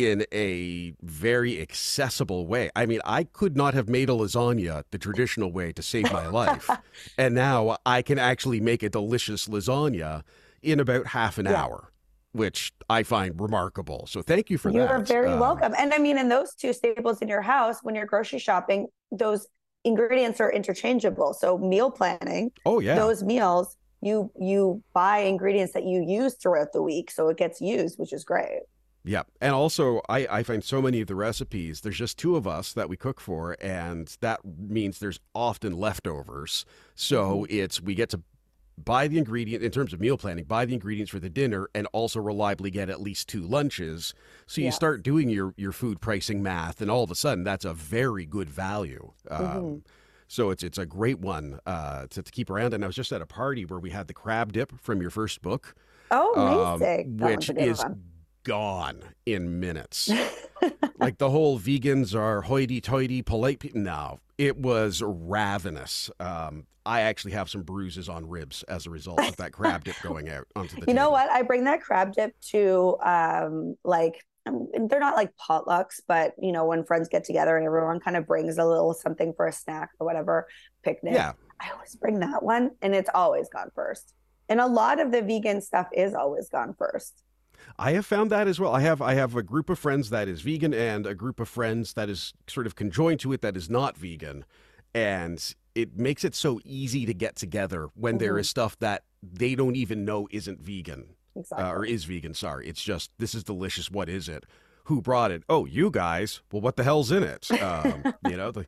in 0.06 0.24
a 0.32 0.94
very 1.02 1.60
accessible 1.60 2.46
way. 2.46 2.70
I 2.76 2.86
mean, 2.86 3.00
I 3.04 3.24
could 3.24 3.56
not 3.56 3.74
have 3.74 3.88
made 3.88 4.08
a 4.08 4.12
lasagna 4.12 4.84
the 4.90 4.98
traditional 4.98 5.52
way 5.52 5.72
to 5.72 5.82
save 5.82 6.12
my 6.12 6.26
life. 6.26 6.68
and 7.18 7.34
now 7.34 7.78
I 7.86 8.02
can 8.02 8.18
actually 8.18 8.60
make 8.60 8.82
a 8.82 8.88
delicious 8.88 9.48
lasagna 9.48 10.22
in 10.62 10.80
about 10.80 11.06
half 11.08 11.38
an 11.38 11.46
yeah. 11.46 11.62
hour, 11.62 11.92
which 12.32 12.72
I 12.90 13.02
find 13.02 13.40
remarkable. 13.40 14.06
So 14.06 14.22
thank 14.22 14.50
you 14.50 14.58
for 14.58 14.70
you 14.70 14.80
that. 14.80 14.90
You're 14.90 15.00
very 15.00 15.32
uh, 15.32 15.40
welcome. 15.40 15.74
And 15.78 15.94
I 15.94 15.98
mean, 15.98 16.18
in 16.18 16.28
those 16.28 16.54
two 16.54 16.72
staples 16.72 17.20
in 17.22 17.28
your 17.28 17.42
house, 17.42 17.78
when 17.82 17.94
you're 17.94 18.06
grocery 18.06 18.38
shopping, 18.38 18.88
those 19.10 19.46
ingredients 19.84 20.40
are 20.40 20.52
interchangeable. 20.52 21.34
So 21.34 21.58
meal 21.58 21.90
planning, 21.90 22.52
oh 22.66 22.80
yeah, 22.80 22.94
those 22.96 23.22
meals 23.22 23.76
you 24.00 24.30
you 24.38 24.82
buy 24.92 25.18
ingredients 25.18 25.72
that 25.72 25.84
you 25.84 26.04
use 26.06 26.34
throughout 26.34 26.72
the 26.72 26.82
week, 26.82 27.10
so 27.10 27.28
it 27.28 27.36
gets 27.36 27.60
used, 27.60 27.98
which 27.98 28.12
is 28.12 28.24
great. 28.24 28.60
Yeah. 29.04 29.22
And 29.40 29.54
also, 29.54 30.02
I, 30.08 30.26
I 30.30 30.42
find 30.42 30.62
so 30.62 30.82
many 30.82 31.00
of 31.00 31.06
the 31.06 31.14
recipes, 31.14 31.80
there's 31.80 31.96
just 31.96 32.18
two 32.18 32.36
of 32.36 32.46
us 32.46 32.72
that 32.74 32.88
we 32.88 32.96
cook 32.96 33.20
for, 33.20 33.56
and 33.60 34.14
that 34.20 34.40
means 34.44 34.98
there's 34.98 35.20
often 35.34 35.76
leftovers. 35.76 36.66
So 36.94 37.42
mm-hmm. 37.42 37.56
it's, 37.56 37.80
we 37.80 37.94
get 37.94 38.10
to 38.10 38.22
buy 38.76 39.08
the 39.08 39.18
ingredient 39.18 39.64
in 39.64 39.70
terms 39.70 39.92
of 39.92 40.00
meal 40.00 40.18
planning, 40.18 40.44
buy 40.44 40.64
the 40.64 40.74
ingredients 40.74 41.10
for 41.10 41.18
the 41.18 41.30
dinner, 41.30 41.68
and 41.74 41.86
also 41.92 42.20
reliably 42.20 42.70
get 42.70 42.90
at 42.90 43.00
least 43.00 43.28
two 43.28 43.42
lunches. 43.42 44.14
So 44.46 44.60
you 44.60 44.66
yeah. 44.66 44.72
start 44.72 45.02
doing 45.02 45.30
your, 45.30 45.54
your 45.56 45.72
food 45.72 46.00
pricing 46.00 46.42
math, 46.42 46.80
and 46.80 46.90
all 46.90 47.02
of 47.02 47.10
a 47.10 47.14
sudden, 47.14 47.44
that's 47.44 47.64
a 47.64 47.74
very 47.74 48.26
good 48.26 48.50
value. 48.50 49.12
Um, 49.30 49.46
mm-hmm. 49.46 49.76
So 50.30 50.50
it's 50.50 50.62
it's 50.62 50.76
a 50.76 50.84
great 50.84 51.18
one 51.20 51.58
uh, 51.64 52.06
to, 52.10 52.22
to 52.22 52.30
keep 52.30 52.50
around. 52.50 52.74
And 52.74 52.84
I 52.84 52.86
was 52.86 52.94
just 52.94 53.12
at 53.12 53.22
a 53.22 53.26
party 53.26 53.64
where 53.64 53.78
we 53.78 53.90
had 53.90 54.08
the 54.08 54.12
crab 54.12 54.52
dip 54.52 54.78
from 54.78 55.00
your 55.00 55.08
first 55.10 55.40
book. 55.40 55.74
Oh, 56.10 56.74
amazing! 56.74 57.18
Um, 57.22 57.30
which 57.30 57.48
is 57.48 57.78
one 57.78 58.02
gone 58.48 59.02
in 59.26 59.60
minutes. 59.60 60.10
like 60.98 61.18
the 61.18 61.30
whole 61.30 61.60
vegans 61.60 62.18
are 62.18 62.40
hoity-toity, 62.40 63.22
polite 63.22 63.60
people. 63.60 63.80
No, 63.80 64.20
it 64.38 64.56
was 64.56 65.02
ravenous. 65.04 66.10
Um, 66.18 66.66
I 66.86 67.02
actually 67.02 67.32
have 67.32 67.50
some 67.50 67.62
bruises 67.62 68.08
on 68.08 68.26
ribs 68.26 68.62
as 68.62 68.86
a 68.86 68.90
result 68.90 69.20
of 69.20 69.36
that 69.36 69.52
crab 69.52 69.84
dip 69.84 69.96
going 70.02 70.30
out 70.30 70.46
onto 70.56 70.76
the. 70.76 70.80
You 70.80 70.86
table. 70.86 70.94
know 70.94 71.10
what? 71.10 71.28
I 71.30 71.42
bring 71.42 71.64
that 71.64 71.82
crab 71.82 72.14
dip 72.14 72.34
to 72.52 72.96
um, 73.04 73.76
like 73.84 74.24
um, 74.46 74.68
they're 74.88 74.98
not 74.98 75.14
like 75.14 75.30
potlucks, 75.36 76.00
but 76.08 76.32
you 76.40 76.50
know 76.50 76.64
when 76.64 76.84
friends 76.84 77.08
get 77.08 77.24
together 77.24 77.58
and 77.58 77.66
everyone 77.66 78.00
kind 78.00 78.16
of 78.16 78.26
brings 78.26 78.56
a 78.56 78.64
little 78.64 78.94
something 78.94 79.34
for 79.34 79.46
a 79.46 79.52
snack 79.52 79.90
or 80.00 80.06
whatever 80.06 80.48
picnic. 80.82 81.12
Yeah. 81.12 81.32
I 81.60 81.72
always 81.72 81.94
bring 81.96 82.20
that 82.20 82.42
one, 82.42 82.70
and 82.80 82.94
it's 82.94 83.10
always 83.14 83.50
gone 83.50 83.70
first. 83.74 84.14
And 84.48 84.58
a 84.58 84.66
lot 84.66 84.98
of 84.98 85.12
the 85.12 85.20
vegan 85.20 85.60
stuff 85.60 85.88
is 85.92 86.14
always 86.14 86.48
gone 86.48 86.74
first. 86.78 87.22
I 87.78 87.92
have 87.92 88.06
found 88.06 88.30
that 88.30 88.48
as 88.48 88.58
well. 88.58 88.74
I 88.74 88.80
have 88.80 89.00
I 89.00 89.14
have 89.14 89.34
a 89.36 89.42
group 89.42 89.70
of 89.70 89.78
friends 89.78 90.10
that 90.10 90.28
is 90.28 90.42
vegan 90.42 90.74
and 90.74 91.06
a 91.06 91.14
group 91.14 91.40
of 91.40 91.48
friends 91.48 91.94
that 91.94 92.08
is 92.08 92.34
sort 92.46 92.66
of 92.66 92.74
conjoined 92.74 93.20
to 93.20 93.32
it 93.32 93.42
that 93.42 93.56
is 93.56 93.70
not 93.70 93.96
vegan, 93.96 94.44
and 94.94 95.54
it 95.74 95.96
makes 95.96 96.24
it 96.24 96.34
so 96.34 96.60
easy 96.64 97.06
to 97.06 97.14
get 97.14 97.36
together 97.36 97.88
when 97.94 98.14
mm-hmm. 98.14 98.24
there 98.24 98.38
is 98.38 98.48
stuff 98.48 98.78
that 98.80 99.04
they 99.22 99.54
don't 99.54 99.76
even 99.76 100.04
know 100.04 100.28
isn't 100.30 100.60
vegan 100.60 101.14
exactly. 101.36 101.64
uh, 101.64 101.72
or 101.72 101.84
is 101.84 102.04
vegan. 102.04 102.34
Sorry, 102.34 102.68
it's 102.68 102.82
just 102.82 103.10
this 103.18 103.34
is 103.34 103.44
delicious. 103.44 103.90
What 103.90 104.08
is 104.08 104.28
it? 104.28 104.44
Who 104.84 105.02
brought 105.02 105.30
it? 105.30 105.42
Oh, 105.48 105.66
you 105.66 105.90
guys. 105.90 106.40
Well, 106.50 106.62
what 106.62 106.76
the 106.76 106.84
hell's 106.84 107.12
in 107.12 107.22
it? 107.22 107.48
Um, 107.60 108.14
you 108.28 108.36
know 108.36 108.50
the, 108.50 108.66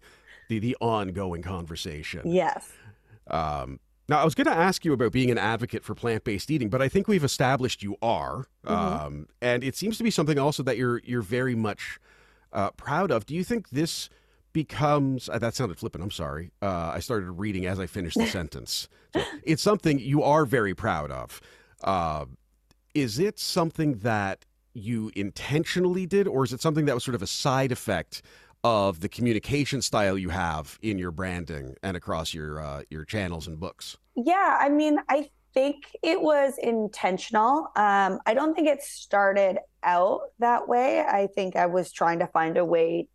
the 0.49 0.59
the 0.59 0.77
ongoing 0.81 1.43
conversation. 1.43 2.23
Yes. 2.25 2.71
Um, 3.29 3.81
now, 4.11 4.19
I 4.19 4.25
was 4.25 4.35
going 4.35 4.49
to 4.49 4.53
ask 4.53 4.85
you 4.85 4.93
about 4.93 5.13
being 5.13 5.31
an 5.31 5.39
advocate 5.39 5.85
for 5.85 5.95
plant 5.95 6.25
based 6.25 6.51
eating, 6.51 6.69
but 6.69 6.83
I 6.83 6.89
think 6.89 7.07
we've 7.07 7.23
established 7.23 7.81
you 7.81 7.97
are, 8.03 8.49
mm-hmm. 8.67 8.73
um, 8.73 9.29
and 9.41 9.63
it 9.63 9.77
seems 9.77 9.99
to 9.99 10.03
be 10.03 10.11
something 10.11 10.37
also 10.37 10.65
that 10.65 10.77
you're 10.77 11.01
you're 11.05 11.23
very 11.23 11.55
much 11.55 12.01
uh, 12.53 12.73
proud 12.73 13.13
of. 13.13 13.25
Do 13.25 13.37
you 13.37 13.45
think 13.45 13.71
this 13.71 14.11
becomes 14.53 15.29
uh, 15.29 15.39
that 15.39 15.55
sounded 15.55 15.79
flippant? 15.79 16.03
I'm 16.03 16.11
sorry. 16.11 16.51
Uh, 16.61 16.91
I 16.93 16.99
started 16.99 17.31
reading 17.31 17.67
as 17.67 17.79
I 17.79 17.87
finished 17.87 18.19
the 18.19 18.27
sentence. 18.39 18.89
So 19.15 19.23
it's 19.45 19.63
something 19.63 20.01
you 20.01 20.25
are 20.25 20.45
very 20.45 20.75
proud 20.75 21.13
of. 21.13 21.41
Uh, 21.85 22.25
is 22.95 23.21
it 23.21 23.39
something 23.39 23.99
that 23.99 24.45
you 24.75 25.13
intentionally 25.15 26.05
did, 26.05 26.27
or 26.27 26.43
is 26.43 26.53
it 26.53 26.61
something 26.61 26.87
that 26.87 26.95
was 26.95 27.05
sort 27.05 27.15
of 27.15 27.23
a 27.23 27.29
side 27.29 27.71
effect 27.71 28.23
of 28.63 29.01
the 29.01 29.09
communication 29.09 29.81
style 29.83 30.19
you 30.19 30.29
have 30.29 30.79
in 30.83 30.99
your 30.99 31.11
branding 31.11 31.75
and 31.83 31.97
across 31.97 32.35
your 32.35 32.61
uh, 32.61 32.83
your 32.91 33.05
channels 33.05 33.47
and 33.47 33.59
books? 33.59 33.97
Yeah, 34.15 34.59
I 34.61 34.69
mean, 34.69 34.99
I 35.09 35.31
think 35.55 35.85
it 36.03 36.21
was 36.21 36.55
intentional. 36.59 37.69
Um, 37.77 38.21
I 38.27 38.35
don't 38.35 38.55
think 38.55 38.69
it 38.69 38.83
started 38.83 39.59
out 39.83 40.21
that 40.39 40.69
way. 40.69 41.01
I 41.01 41.29
think 41.35 41.57
I 41.57 41.67
was 41.67 41.93
trying 41.93 42.19
to 42.21 42.27
find 42.27 42.57
a 42.57 42.65
way 42.65 43.09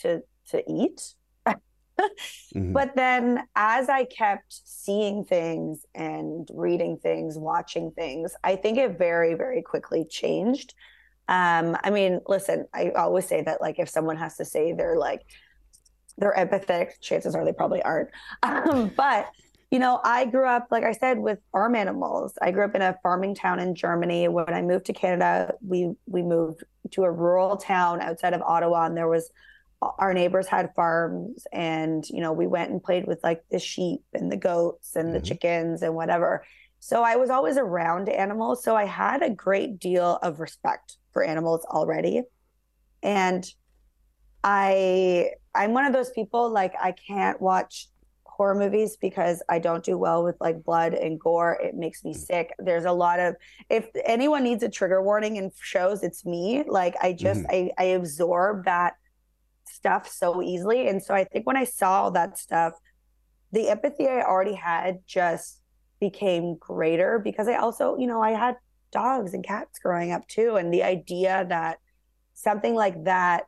to 0.00 0.22
to 0.50 0.62
eat. 0.70 1.14
mm-hmm. 1.46 2.72
But 2.72 2.96
then 2.96 3.44
as 3.54 3.88
I 3.88 4.04
kept 4.04 4.60
seeing 4.64 5.24
things 5.24 5.84
and 5.94 6.48
reading 6.52 6.98
things, 6.98 7.38
watching 7.38 7.90
things, 7.92 8.34
I 8.44 8.56
think 8.56 8.78
it 8.78 8.98
very, 8.98 9.34
very 9.34 9.62
quickly 9.62 10.04
changed. 10.04 10.74
Um, 11.28 11.76
I 11.84 11.90
mean, 11.90 12.20
listen, 12.26 12.66
I 12.72 12.90
always 12.90 13.26
say 13.26 13.42
that 13.42 13.60
like 13.60 13.78
if 13.78 13.88
someone 13.88 14.16
has 14.16 14.36
to 14.38 14.44
say 14.44 14.72
they're 14.72 14.96
like 14.96 15.22
they're 16.16 16.34
empathetic, 16.36 17.00
chances 17.00 17.34
are 17.34 17.44
they 17.44 17.52
probably 17.52 17.82
aren't. 17.82 18.10
Um, 18.42 18.90
but 18.96 19.28
you 19.70 19.78
know, 19.78 20.00
I 20.02 20.24
grew 20.24 20.46
up, 20.46 20.68
like 20.70 20.84
I 20.84 20.92
said, 20.92 21.18
with 21.18 21.38
farm 21.52 21.74
animals. 21.74 22.32
I 22.40 22.52
grew 22.52 22.64
up 22.64 22.74
in 22.74 22.80
a 22.80 22.96
farming 23.02 23.34
town 23.34 23.60
in 23.60 23.74
Germany. 23.74 24.28
When 24.28 24.52
I 24.52 24.62
moved 24.62 24.86
to 24.86 24.94
Canada, 24.94 25.54
we 25.60 25.92
we 26.06 26.22
moved 26.22 26.64
to 26.92 27.04
a 27.04 27.10
rural 27.10 27.56
town 27.58 28.00
outside 28.00 28.32
of 28.32 28.40
Ottawa, 28.40 28.86
and 28.86 28.96
there 28.96 29.08
was 29.08 29.30
our 29.82 30.14
neighbors 30.14 30.46
had 30.46 30.74
farms, 30.74 31.46
and 31.52 32.08
you 32.08 32.20
know, 32.20 32.32
we 32.32 32.46
went 32.46 32.70
and 32.70 32.82
played 32.82 33.06
with 33.06 33.22
like 33.22 33.44
the 33.50 33.58
sheep 33.58 34.00
and 34.14 34.32
the 34.32 34.38
goats 34.38 34.96
and 34.96 35.08
mm-hmm. 35.08 35.14
the 35.14 35.20
chickens 35.20 35.82
and 35.82 35.94
whatever. 35.94 36.44
So 36.80 37.02
I 37.02 37.16
was 37.16 37.30
always 37.30 37.56
around 37.56 38.08
animals. 38.08 38.62
So 38.62 38.76
I 38.76 38.84
had 38.84 39.22
a 39.22 39.30
great 39.30 39.78
deal 39.78 40.18
of 40.22 40.40
respect 40.40 40.96
for 41.12 41.24
animals 41.24 41.64
already. 41.64 42.22
And 43.02 43.44
I 44.44 45.30
I'm 45.54 45.72
one 45.72 45.84
of 45.84 45.92
those 45.92 46.10
people 46.10 46.50
like 46.50 46.74
I 46.80 46.92
can't 46.92 47.40
watch 47.40 47.88
horror 48.24 48.54
movies 48.54 48.96
because 48.96 49.42
I 49.48 49.58
don't 49.58 49.82
do 49.82 49.98
well 49.98 50.22
with 50.22 50.36
like 50.40 50.62
blood 50.62 50.94
and 50.94 51.18
gore. 51.18 51.58
It 51.60 51.74
makes 51.74 52.04
me 52.04 52.14
mm. 52.14 52.16
sick. 52.16 52.52
There's 52.58 52.84
a 52.84 52.92
lot 52.92 53.18
of 53.18 53.34
if 53.68 53.88
anyone 54.04 54.44
needs 54.44 54.62
a 54.62 54.68
trigger 54.68 55.02
warning 55.02 55.36
in 55.36 55.50
shows, 55.60 56.02
it's 56.02 56.24
me. 56.24 56.62
Like 56.66 56.94
I 57.02 57.12
just 57.12 57.40
mm-hmm. 57.42 57.70
I, 57.78 57.82
I 57.82 57.84
absorb 57.88 58.64
that 58.66 58.94
stuff 59.64 60.08
so 60.08 60.40
easily. 60.40 60.88
And 60.88 61.02
so 61.02 61.14
I 61.14 61.24
think 61.24 61.46
when 61.46 61.56
I 61.56 61.64
saw 61.64 62.04
all 62.04 62.10
that 62.12 62.38
stuff, 62.38 62.74
the 63.52 63.68
empathy 63.68 64.06
I 64.06 64.22
already 64.22 64.54
had 64.54 65.00
just 65.06 65.57
became 66.00 66.56
greater 66.56 67.18
because 67.18 67.48
I 67.48 67.56
also, 67.56 67.96
you 67.96 68.06
know, 68.06 68.22
I 68.22 68.30
had 68.30 68.56
dogs 68.90 69.34
and 69.34 69.44
cats 69.44 69.78
growing 69.78 70.12
up 70.12 70.26
too. 70.28 70.56
And 70.56 70.72
the 70.72 70.82
idea 70.82 71.46
that 71.48 71.78
something 72.34 72.74
like 72.74 73.04
that 73.04 73.46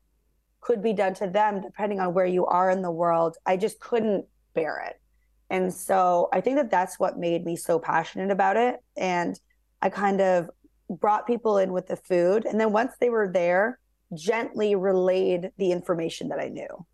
could 0.61 0.83
be 0.83 0.93
done 0.93 1.15
to 1.15 1.27
them, 1.27 1.61
depending 1.61 2.01
on 2.01 2.13
where 2.13 2.27
you 2.27 2.47
are 2.47 2.71
in 2.71 2.83
the 2.83 2.91
world, 2.91 3.37
I 3.47 3.57
just 3.57 3.81
couldn't 3.81 4.27
bear 4.55 4.85
it. 4.87 5.01
And 5.49 5.73
so 5.73 6.29
I 6.33 6.41
think 6.41 6.57
that 6.57 6.71
that's 6.71 6.99
what 6.99 7.19
made 7.19 7.45
me 7.45 7.57
so 7.57 7.79
passionate 7.79 8.31
about 8.31 8.57
it. 8.57 8.77
And 8.97 9.39
I 9.83 9.89
kind 9.89 10.21
of 10.21 10.51
brought 10.89 11.27
people 11.27 11.59
in 11.59 11.73
with 11.73 11.87
the 11.87 11.97
food. 11.97 12.45
And 12.45 12.61
then 12.61 12.73
once 12.73 12.93
they 13.01 13.11
were 13.11 13.31
there, 13.33 13.79
gently 14.15 14.75
relayed 14.75 15.51
the 15.57 15.73
information 15.73 16.29
that 16.29 16.41
I 16.41 16.49
knew. 16.49 16.87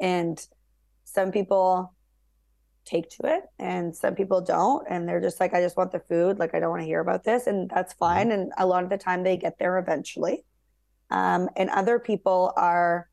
And 0.00 0.38
some 1.04 1.32
people 1.32 1.94
take 2.88 3.10
to 3.10 3.26
it 3.26 3.42
and 3.58 3.94
some 3.94 4.14
people 4.14 4.40
don't 4.40 4.86
and 4.88 5.06
they're 5.06 5.20
just 5.20 5.40
like 5.40 5.52
i 5.52 5.60
just 5.60 5.76
want 5.76 5.92
the 5.92 6.00
food 6.00 6.38
like 6.38 6.54
i 6.54 6.60
don't 6.60 6.70
want 6.70 6.80
to 6.80 6.86
hear 6.86 7.00
about 7.00 7.22
this 7.22 7.46
and 7.46 7.68
that's 7.68 7.92
mm-hmm. 7.92 8.04
fine 8.04 8.30
and 8.30 8.52
a 8.56 8.66
lot 8.66 8.82
of 8.82 8.90
the 8.90 8.98
time 8.98 9.22
they 9.22 9.36
get 9.36 9.58
there 9.58 9.78
eventually. 9.78 10.44
Um, 11.10 11.48
and 11.56 11.70
other 11.70 11.98
people 11.98 12.52
are 12.56 13.08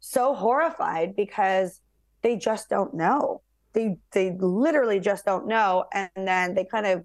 so 0.00 0.34
horrified 0.34 1.14
because 1.14 1.80
they 2.22 2.36
just 2.36 2.68
don't 2.68 2.94
know. 2.94 3.42
They 3.72 3.98
they 4.12 4.36
literally 4.38 5.00
just 5.00 5.24
don't 5.24 5.46
know 5.46 5.84
and 5.92 6.10
then 6.14 6.54
they 6.54 6.64
kind 6.64 6.86
of 6.86 7.04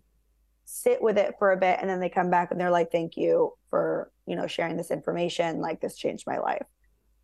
sit 0.65 1.01
with 1.01 1.17
it 1.17 1.35
for 1.39 1.51
a 1.51 1.57
bit 1.57 1.79
and 1.81 1.89
then 1.89 1.99
they 1.99 2.09
come 2.09 2.29
back 2.29 2.51
and 2.51 2.59
they're 2.59 2.69
like 2.69 2.91
thank 2.91 3.17
you 3.17 3.53
for 3.71 4.11
you 4.27 4.35
know 4.35 4.45
sharing 4.45 4.77
this 4.77 4.91
information 4.91 5.61
like 5.61 5.81
this 5.81 5.97
changed 5.97 6.25
my 6.27 6.37
life 6.37 6.65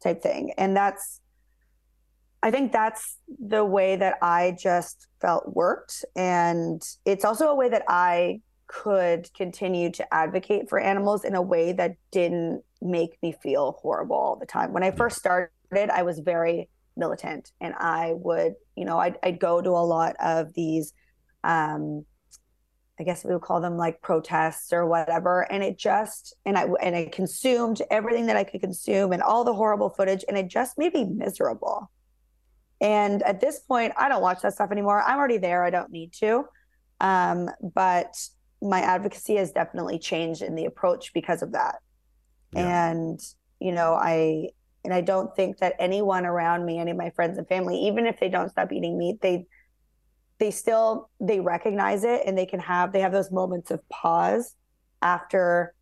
type 0.01 0.21
thing. 0.21 0.53
And 0.57 0.75
that's 0.75 1.21
i 2.45 2.51
think 2.51 2.71
that's 2.71 3.17
the 3.39 3.65
way 3.65 3.95
that 3.95 4.17
i 4.21 4.55
just 4.57 5.07
felt 5.19 5.55
worked 5.55 6.05
and 6.15 6.81
it's 7.03 7.25
also 7.25 7.47
a 7.47 7.55
way 7.55 7.67
that 7.67 7.83
i 7.87 8.39
could 8.67 9.31
continue 9.33 9.91
to 9.91 10.13
advocate 10.13 10.69
for 10.69 10.79
animals 10.79 11.25
in 11.25 11.35
a 11.35 11.41
way 11.41 11.73
that 11.73 11.95
didn't 12.11 12.63
make 12.81 13.17
me 13.21 13.35
feel 13.43 13.77
horrible 13.81 14.15
all 14.15 14.35
the 14.35 14.45
time 14.45 14.71
when 14.71 14.83
i 14.83 14.91
first 14.91 15.17
started 15.17 15.49
i 15.91 16.03
was 16.03 16.19
very 16.19 16.69
militant 16.95 17.51
and 17.59 17.73
i 17.79 18.13
would 18.15 18.53
you 18.75 18.85
know 18.85 18.97
i'd, 18.99 19.17
I'd 19.23 19.39
go 19.39 19.61
to 19.61 19.69
a 19.71 19.85
lot 19.85 20.15
of 20.19 20.53
these 20.53 20.93
um 21.43 22.05
I 22.99 23.03
guess 23.03 23.25
we 23.25 23.33
would 23.33 23.41
call 23.41 23.59
them 23.59 23.75
like 23.75 24.01
protests 24.01 24.71
or 24.71 24.85
whatever. 24.85 25.41
And 25.51 25.61
it 25.63 25.77
just 25.77 26.33
and 26.45 26.57
I 26.57 26.67
and 26.81 26.95
I 26.95 27.09
consumed 27.11 27.81
everything 27.91 28.27
that 28.27 28.37
I 28.37 28.45
could 28.45 28.61
consume 28.61 29.11
and 29.11 29.21
all 29.21 29.43
the 29.43 29.53
horrible 29.53 29.89
footage, 29.89 30.23
and 30.27 30.37
it 30.37 30.47
just 30.47 30.77
made 30.77 30.93
me 30.93 31.03
miserable. 31.03 31.91
And 32.81 33.23
at 33.23 33.39
this 33.39 33.59
point, 33.59 33.93
I 33.97 34.09
don't 34.09 34.21
watch 34.21 34.41
that 34.41 34.53
stuff 34.53 34.71
anymore. 34.71 35.01
I'm 35.01 35.17
already 35.17 35.37
there. 35.37 35.63
I 35.63 35.69
don't 35.69 35.91
need 35.91 36.13
to. 36.13 36.45
Um, 36.99 37.49
but 37.73 38.15
my 38.61 38.81
advocacy 38.81 39.35
has 39.35 39.51
definitely 39.51 39.99
changed 39.99 40.41
in 40.41 40.55
the 40.55 40.65
approach 40.65 41.13
because 41.13 41.41
of 41.41 41.51
that. 41.53 41.75
Yeah. 42.53 42.91
And 42.91 43.19
you 43.59 43.71
know, 43.71 43.93
I 43.93 44.49
and 44.83 44.93
I 44.93 45.01
don't 45.01 45.35
think 45.35 45.57
that 45.57 45.75
anyone 45.79 46.25
around 46.25 46.65
me, 46.65 46.79
any 46.79 46.91
of 46.91 46.97
my 46.97 47.09
friends 47.11 47.37
and 47.37 47.47
family, 47.47 47.77
even 47.87 48.05
if 48.05 48.19
they 48.19 48.29
don't 48.29 48.49
stop 48.49 48.71
eating 48.71 48.97
meat, 48.97 49.21
they 49.21 49.45
they 50.39 50.51
still 50.51 51.09
they 51.19 51.39
recognize 51.39 52.03
it 52.03 52.21
and 52.25 52.37
they 52.37 52.45
can 52.45 52.59
have 52.59 52.91
they 52.91 52.99
have 53.01 53.11
those 53.11 53.31
moments 53.31 53.71
of 53.71 53.87
pause 53.89 54.55
after 55.01 55.73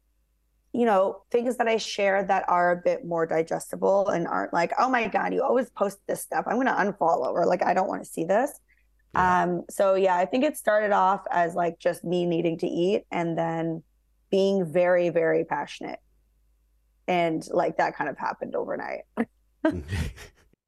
you 0.73 0.86
know 0.86 1.21
things 1.31 1.57
that 1.57 1.67
i 1.67 1.77
share 1.77 2.23
that 2.23 2.43
are 2.49 2.71
a 2.71 2.75
bit 2.75 3.05
more 3.05 3.25
digestible 3.25 4.07
and 4.09 4.27
aren't 4.27 4.53
like 4.53 4.71
oh 4.79 4.89
my 4.89 5.07
god 5.07 5.33
you 5.33 5.41
always 5.41 5.69
post 5.71 5.99
this 6.07 6.21
stuff 6.21 6.45
i'm 6.47 6.55
going 6.55 6.67
to 6.67 6.73
unfollow 6.73 7.31
or 7.31 7.45
like 7.45 7.63
i 7.63 7.73
don't 7.73 7.88
want 7.88 8.03
to 8.03 8.09
see 8.09 8.23
this 8.23 8.59
yeah. 9.13 9.43
um 9.43 9.63
so 9.69 9.95
yeah 9.95 10.15
i 10.15 10.25
think 10.25 10.43
it 10.43 10.57
started 10.57 10.91
off 10.91 11.21
as 11.31 11.55
like 11.55 11.79
just 11.79 12.03
me 12.03 12.25
needing 12.25 12.57
to 12.57 12.67
eat 12.67 13.03
and 13.12 13.38
then 13.38 13.83
being 14.31 14.65
very 14.65 15.09
very 15.09 15.45
passionate 15.45 15.99
and 17.07 17.47
like 17.51 17.77
that 17.77 17.95
kind 17.95 18.09
of 18.09 18.17
happened 18.17 18.55
overnight 18.55 19.01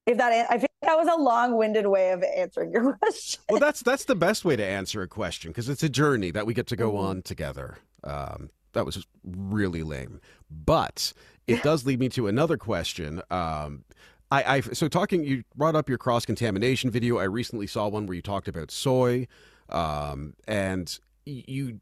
if 0.06 0.18
that 0.18 0.48
I 0.50 0.58
think 0.58 0.72
that 0.82 0.96
was 0.96 1.08
a 1.08 1.20
long-winded 1.20 1.88
way 1.88 2.12
of 2.12 2.24
answering 2.24 2.72
your 2.72 2.94
question. 3.02 3.42
Well, 3.50 3.60
that's 3.60 3.82
that's 3.82 4.06
the 4.06 4.16
best 4.16 4.46
way 4.46 4.56
to 4.56 4.66
answer 4.66 5.02
a 5.02 5.08
question 5.08 5.52
because 5.52 5.68
it's 5.68 5.84
a 5.84 5.90
journey 5.90 6.32
that 6.32 6.46
we 6.46 6.54
get 6.54 6.68
to 6.68 6.76
go 6.76 6.90
mm-hmm. 6.90 7.06
on 7.06 7.22
together. 7.24 7.78
Um, 8.04 8.50
that 8.76 8.86
was 8.86 9.06
really 9.24 9.82
lame, 9.82 10.22
but 10.52 11.12
it 11.48 11.64
does 11.64 11.86
lead 11.86 12.00
me 12.00 12.10
to 12.10 12.28
another 12.28 12.58
question. 12.58 13.22
Um, 13.32 13.84
I, 14.32 14.56
I 14.58 14.62
so 14.62 14.88
talking. 14.88 15.24
You 15.24 15.44
brought 15.56 15.76
up 15.76 15.90
your 15.90 15.98
cross 15.98 16.26
contamination 16.26 16.92
video. 16.92 17.18
I 17.18 17.24
recently 17.24 17.68
saw 17.68 17.88
one 17.88 18.06
where 18.06 18.16
you 18.16 18.22
talked 18.22 18.48
about 18.48 18.70
soy, 18.70 19.28
um, 19.70 20.34
and 20.48 20.98
you 21.26 21.80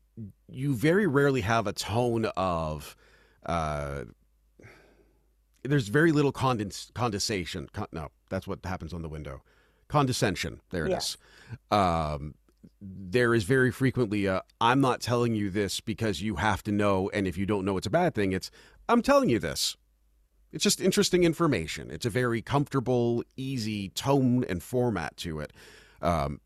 you 0.50 0.76
very 0.76 1.08
rarely 1.08 1.42
have 1.42 1.68
a 1.68 1.74
tone 1.74 2.26
of. 2.38 2.96
Uh, 3.46 4.04
there's 5.64 5.88
very 5.88 6.12
little 6.12 6.34
condens- 6.34 6.94
condensation. 6.94 7.70
Con- 7.72 7.88
no, 7.92 8.10
that's 8.30 8.48
what 8.48 8.60
happens 8.66 8.94
on 8.94 9.02
the 9.02 9.10
window. 9.10 9.42
Condescension. 9.88 10.60
There 10.72 10.86
it 10.86 10.92
yeah. 10.92 10.98
is. 10.98 11.18
Um, 11.72 12.36
there 12.86 13.34
is 13.34 13.44
very 13.44 13.72
frequently 13.72 14.26
a, 14.26 14.44
I'm 14.60 14.82
not 14.82 15.00
telling 15.00 15.36
you 15.36 15.50
this 15.50 15.80
because 15.80 16.22
you 16.22 16.36
have 16.36 16.64
to 16.64 16.72
know, 16.72 17.10
and 17.14 17.28
if 17.28 17.38
you 17.38 17.46
don't 17.46 17.66
know, 17.66 17.78
it's 17.78 17.88
a 17.88 17.92
bad 17.92 18.14
thing. 18.14 18.34
It's 18.34 18.52
I'm 18.90 19.02
telling 19.02 19.30
you 19.30 19.40
this. 19.40 19.78
It's 20.52 20.64
just 20.64 20.82
interesting 20.82 21.24
information. 21.24 21.90
It's 21.90 22.06
a 22.06 22.10
very 22.10 22.42
comfortable, 22.42 23.24
easy 23.36 23.90
tone 23.90 24.44
and 24.44 24.62
format 24.62 25.18
to 25.18 25.40
it. 25.40 25.54
Um, 26.02 26.42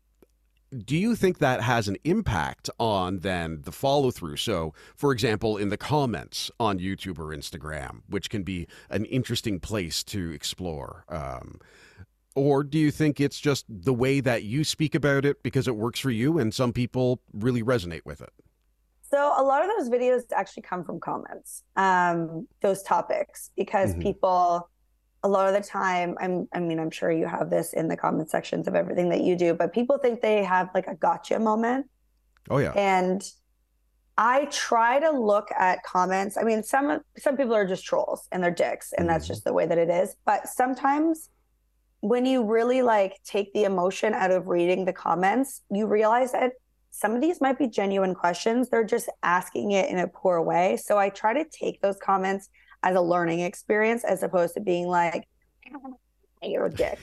do 0.84 0.96
you 0.96 1.16
think 1.16 1.38
that 1.38 1.62
has 1.62 1.88
an 1.88 1.96
impact 2.04 2.68
on 2.78 3.20
then 3.20 3.62
the 3.62 3.72
follow 3.72 4.10
through? 4.10 4.36
So, 4.36 4.74
for 4.94 5.12
example, 5.12 5.56
in 5.56 5.70
the 5.70 5.76
comments 5.76 6.50
on 6.60 6.78
YouTube 6.78 7.18
or 7.18 7.34
Instagram, 7.34 8.02
which 8.08 8.28
can 8.28 8.42
be 8.42 8.66
an 8.90 9.04
interesting 9.06 9.60
place 9.60 10.02
to 10.04 10.30
explore. 10.30 11.04
Um, 11.08 11.58
or 12.38 12.62
do 12.62 12.78
you 12.78 12.90
think 12.90 13.20
it's 13.20 13.40
just 13.40 13.66
the 13.68 13.92
way 13.92 14.20
that 14.20 14.44
you 14.44 14.64
speak 14.64 14.94
about 14.94 15.24
it 15.24 15.42
because 15.42 15.68
it 15.68 15.76
works 15.76 15.98
for 15.98 16.10
you 16.10 16.38
and 16.38 16.54
some 16.54 16.72
people 16.72 17.20
really 17.32 17.62
resonate 17.62 18.04
with 18.04 18.20
it? 18.20 18.30
So, 19.10 19.32
a 19.36 19.42
lot 19.42 19.62
of 19.62 19.70
those 19.76 19.88
videos 19.88 20.22
actually 20.34 20.64
come 20.64 20.84
from 20.84 21.00
comments, 21.00 21.62
um, 21.76 22.46
those 22.60 22.82
topics, 22.82 23.50
because 23.56 23.92
mm-hmm. 23.92 24.02
people 24.02 24.68
a 25.24 25.28
lot 25.28 25.48
of 25.48 25.54
the 25.54 25.66
time 25.68 26.16
i'm 26.20 26.48
i 26.52 26.60
mean 26.60 26.78
i'm 26.78 26.90
sure 26.90 27.10
you 27.10 27.26
have 27.26 27.50
this 27.50 27.72
in 27.72 27.88
the 27.88 27.96
comment 27.96 28.30
sections 28.30 28.68
of 28.68 28.74
everything 28.74 29.08
that 29.08 29.22
you 29.22 29.36
do 29.36 29.52
but 29.52 29.72
people 29.72 29.98
think 29.98 30.20
they 30.20 30.44
have 30.44 30.68
like 30.74 30.86
a 30.86 30.94
gotcha 30.94 31.38
moment 31.38 31.86
oh 32.50 32.58
yeah 32.58 32.72
and 32.72 33.32
i 34.16 34.44
try 34.46 35.00
to 35.00 35.10
look 35.10 35.48
at 35.58 35.82
comments 35.82 36.36
i 36.36 36.42
mean 36.42 36.62
some 36.62 37.00
some 37.16 37.36
people 37.36 37.54
are 37.54 37.66
just 37.66 37.84
trolls 37.84 38.28
and 38.30 38.42
they're 38.42 38.50
dicks 38.50 38.92
and 38.92 39.06
mm-hmm. 39.06 39.14
that's 39.14 39.26
just 39.26 39.44
the 39.44 39.52
way 39.52 39.66
that 39.66 39.78
it 39.78 39.90
is 39.90 40.14
but 40.24 40.46
sometimes 40.46 41.30
when 42.00 42.24
you 42.26 42.44
really 42.44 42.82
like 42.82 43.20
take 43.24 43.52
the 43.52 43.64
emotion 43.64 44.14
out 44.14 44.30
of 44.30 44.48
reading 44.48 44.84
the 44.84 44.92
comments 44.92 45.62
you 45.70 45.86
realize 45.86 46.32
that 46.32 46.52
some 46.90 47.14
of 47.14 47.20
these 47.20 47.40
might 47.40 47.58
be 47.58 47.66
genuine 47.66 48.14
questions 48.14 48.68
they're 48.68 48.84
just 48.84 49.08
asking 49.22 49.72
it 49.72 49.90
in 49.90 49.98
a 49.98 50.08
poor 50.08 50.40
way 50.40 50.76
so 50.76 50.98
i 50.98 51.08
try 51.08 51.32
to 51.32 51.44
take 51.50 51.80
those 51.80 51.96
comments 51.96 52.48
as 52.82 52.94
a 52.94 53.00
learning 53.00 53.40
experience 53.40 54.04
as 54.04 54.22
opposed 54.22 54.54
to 54.54 54.60
being 54.60 54.86
like 54.86 55.26
you're 56.42 56.66
a 56.66 56.70
dick. 56.74 56.98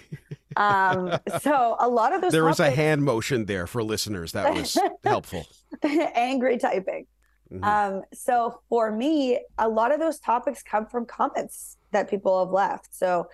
Um, 0.56 1.18
so 1.42 1.76
a 1.80 1.88
lot 1.88 2.14
of 2.14 2.22
those 2.22 2.32
there 2.32 2.42
topics, 2.42 2.60
was 2.60 2.68
a 2.68 2.72
hand 2.72 3.04
motion 3.04 3.46
there 3.46 3.68
for 3.68 3.84
listeners 3.84 4.32
that 4.34 4.54
was 4.54 4.78
helpful. 5.04 5.46
Angry 5.84 6.58
typing. 6.58 7.08
Mm-hmm. 7.52 7.64
Um, 7.64 8.04
so 8.14 8.62
for 8.70 8.92
me, 8.92 9.40
a 9.58 9.68
lot 9.68 9.92
of 9.92 10.00
those 10.00 10.20
topics 10.20 10.64
come 10.64 10.88
from 10.88 11.06
comments 11.06 11.78
that 11.92 12.10
people 12.10 12.44
have 12.44 12.52
left. 12.52 12.96
So 12.96 13.28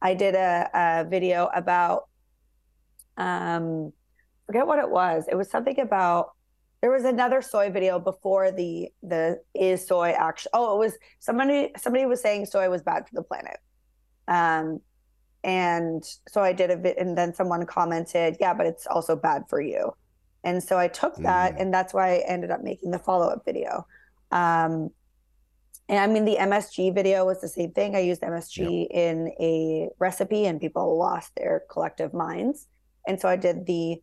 I 0.00 0.14
did 0.14 0.34
a, 0.34 0.70
a 0.74 1.04
video 1.08 1.48
about 1.54 2.08
um 3.16 3.92
forget 4.46 4.66
what 4.66 4.78
it 4.78 4.90
was. 4.90 5.26
It 5.30 5.34
was 5.34 5.50
something 5.50 5.78
about 5.80 6.32
there 6.80 6.90
was 6.90 7.04
another 7.04 7.42
soy 7.42 7.70
video 7.70 7.98
before 7.98 8.50
the 8.50 8.88
the 9.02 9.40
is 9.54 9.86
soy 9.86 10.10
actually 10.10 10.50
oh 10.54 10.76
it 10.76 10.78
was 10.78 10.96
somebody 11.18 11.70
somebody 11.76 12.06
was 12.06 12.20
saying 12.20 12.46
soy 12.46 12.68
was 12.68 12.82
bad 12.82 13.06
for 13.08 13.14
the 13.14 13.22
planet 13.22 13.58
um 14.28 14.80
and 15.44 16.04
so 16.28 16.40
i 16.40 16.52
did 16.52 16.70
a 16.70 16.76
bit 16.76 16.96
and 16.98 17.16
then 17.16 17.34
someone 17.34 17.64
commented 17.66 18.36
yeah 18.40 18.54
but 18.54 18.66
it's 18.66 18.86
also 18.86 19.16
bad 19.16 19.42
for 19.48 19.60
you 19.60 19.92
and 20.44 20.62
so 20.62 20.78
i 20.78 20.88
took 20.88 21.16
that 21.16 21.54
mm. 21.54 21.60
and 21.60 21.72
that's 21.74 21.92
why 21.92 22.14
i 22.14 22.24
ended 22.28 22.50
up 22.50 22.62
making 22.62 22.90
the 22.90 22.98
follow-up 22.98 23.44
video 23.44 23.86
um 24.30 24.88
and 25.88 25.98
I 25.98 26.06
mean, 26.06 26.24
the 26.24 26.36
MSG 26.36 26.94
video 26.94 27.24
was 27.24 27.40
the 27.40 27.48
same 27.48 27.72
thing. 27.72 27.96
I 27.96 28.00
used 28.00 28.20
MSG 28.20 28.82
yep. 28.82 28.88
in 28.90 29.28
a 29.40 29.88
recipe, 29.98 30.44
and 30.44 30.60
people 30.60 30.98
lost 30.98 31.32
their 31.36 31.62
collective 31.70 32.12
minds. 32.12 32.66
And 33.06 33.18
so 33.18 33.28
I 33.28 33.36
did 33.36 33.64
the 33.64 34.02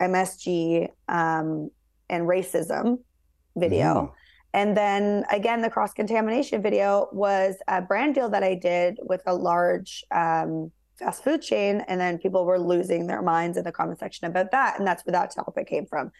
MSG 0.00 0.88
um, 1.08 1.70
and 2.08 2.26
racism 2.26 2.98
video. 3.56 3.86
Mm. 3.86 4.12
And 4.52 4.76
then 4.76 5.24
again, 5.30 5.62
the 5.62 5.70
cross 5.70 5.92
contamination 5.92 6.60
video 6.62 7.08
was 7.12 7.54
a 7.68 7.80
brand 7.80 8.16
deal 8.16 8.28
that 8.30 8.42
I 8.42 8.56
did 8.56 8.98
with 9.00 9.22
a 9.26 9.34
large 9.34 10.04
um, 10.10 10.72
fast 10.98 11.22
food 11.22 11.42
chain. 11.42 11.84
And 11.86 12.00
then 12.00 12.18
people 12.18 12.44
were 12.44 12.58
losing 12.58 13.06
their 13.06 13.22
minds 13.22 13.56
in 13.56 13.62
the 13.62 13.70
comment 13.70 14.00
section 14.00 14.26
about 14.26 14.50
that. 14.50 14.78
And 14.78 14.86
that's 14.86 15.06
where 15.06 15.12
that 15.12 15.32
topic 15.32 15.68
came 15.68 15.86
from. 15.86 16.10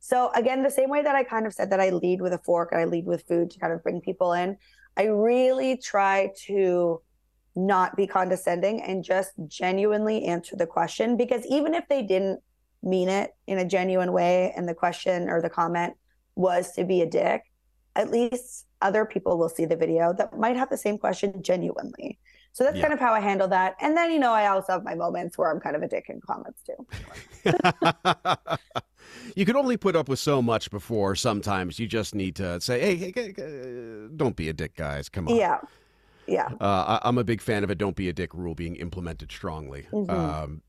So 0.00 0.30
again, 0.34 0.62
the 0.62 0.70
same 0.70 0.90
way 0.90 1.02
that 1.02 1.14
I 1.14 1.24
kind 1.24 1.46
of 1.46 1.52
said 1.52 1.70
that 1.70 1.80
I 1.80 1.90
lead 1.90 2.20
with 2.20 2.32
a 2.32 2.38
fork 2.38 2.70
and 2.72 2.80
I 2.80 2.84
lead 2.84 3.06
with 3.06 3.26
food 3.26 3.50
to 3.50 3.58
kind 3.58 3.72
of 3.72 3.82
bring 3.82 4.00
people 4.00 4.32
in, 4.32 4.56
I 4.96 5.04
really 5.04 5.76
try 5.76 6.32
to 6.46 7.00
not 7.56 7.96
be 7.96 8.06
condescending 8.06 8.82
and 8.82 9.02
just 9.02 9.32
genuinely 9.46 10.24
answer 10.24 10.56
the 10.56 10.66
question 10.66 11.16
because 11.16 11.44
even 11.46 11.74
if 11.74 11.88
they 11.88 12.02
didn't 12.02 12.40
mean 12.82 13.08
it 13.08 13.32
in 13.46 13.58
a 13.58 13.64
genuine 13.64 14.12
way 14.12 14.52
and 14.56 14.68
the 14.68 14.74
question 14.74 15.28
or 15.28 15.42
the 15.42 15.50
comment 15.50 15.94
was 16.36 16.72
to 16.72 16.84
be 16.84 17.02
a 17.02 17.06
dick, 17.06 17.42
at 17.96 18.10
least 18.10 18.66
other 18.80 19.04
people 19.04 19.36
will 19.36 19.48
see 19.48 19.64
the 19.64 19.74
video 19.74 20.12
that 20.12 20.38
might 20.38 20.56
have 20.56 20.70
the 20.70 20.76
same 20.76 20.96
question 20.96 21.42
genuinely. 21.42 22.18
So 22.52 22.64
that's 22.64 22.76
yeah. 22.76 22.82
kind 22.82 22.94
of 22.94 23.00
how 23.00 23.12
I 23.12 23.20
handle 23.20 23.48
that. 23.48 23.74
And 23.80 23.96
then, 23.96 24.12
you 24.12 24.18
know, 24.18 24.32
I 24.32 24.46
also 24.46 24.72
have 24.72 24.84
my 24.84 24.94
moments 24.94 25.36
where 25.36 25.50
I'm 25.50 25.60
kind 25.60 25.74
of 25.74 25.82
a 25.82 25.88
dick 25.88 26.06
in 26.08 26.20
comments 26.20 26.62
too. 26.62 26.86
you 29.34 29.44
can 29.44 29.56
only 29.56 29.76
put 29.76 29.96
up 29.96 30.08
with 30.08 30.18
so 30.18 30.42
much 30.42 30.70
before 30.70 31.14
sometimes 31.14 31.78
you 31.78 31.86
just 31.86 32.14
need 32.14 32.36
to 32.36 32.60
say, 32.60 32.80
hey, 32.80 32.96
hey, 32.96 33.12
hey 33.14 34.08
don't 34.16 34.36
be 34.36 34.48
a 34.48 34.52
dick, 34.52 34.74
guys. 34.76 35.08
Come 35.08 35.28
on. 35.28 35.36
Yeah. 35.36 35.58
Yeah. 36.26 36.50
Uh, 36.60 36.98
I, 37.02 37.08
am 37.08 37.18
a 37.18 37.24
big 37.24 37.40
fan 37.40 37.64
of 37.64 37.70
a 37.70 37.74
don't 37.74 37.96
be 37.96 38.08
a 38.08 38.12
dick 38.12 38.34
rule 38.34 38.54
being 38.54 38.76
implemented 38.76 39.32
strongly. 39.32 39.86
Mm-hmm. 39.90 40.10
Um, 40.10 40.62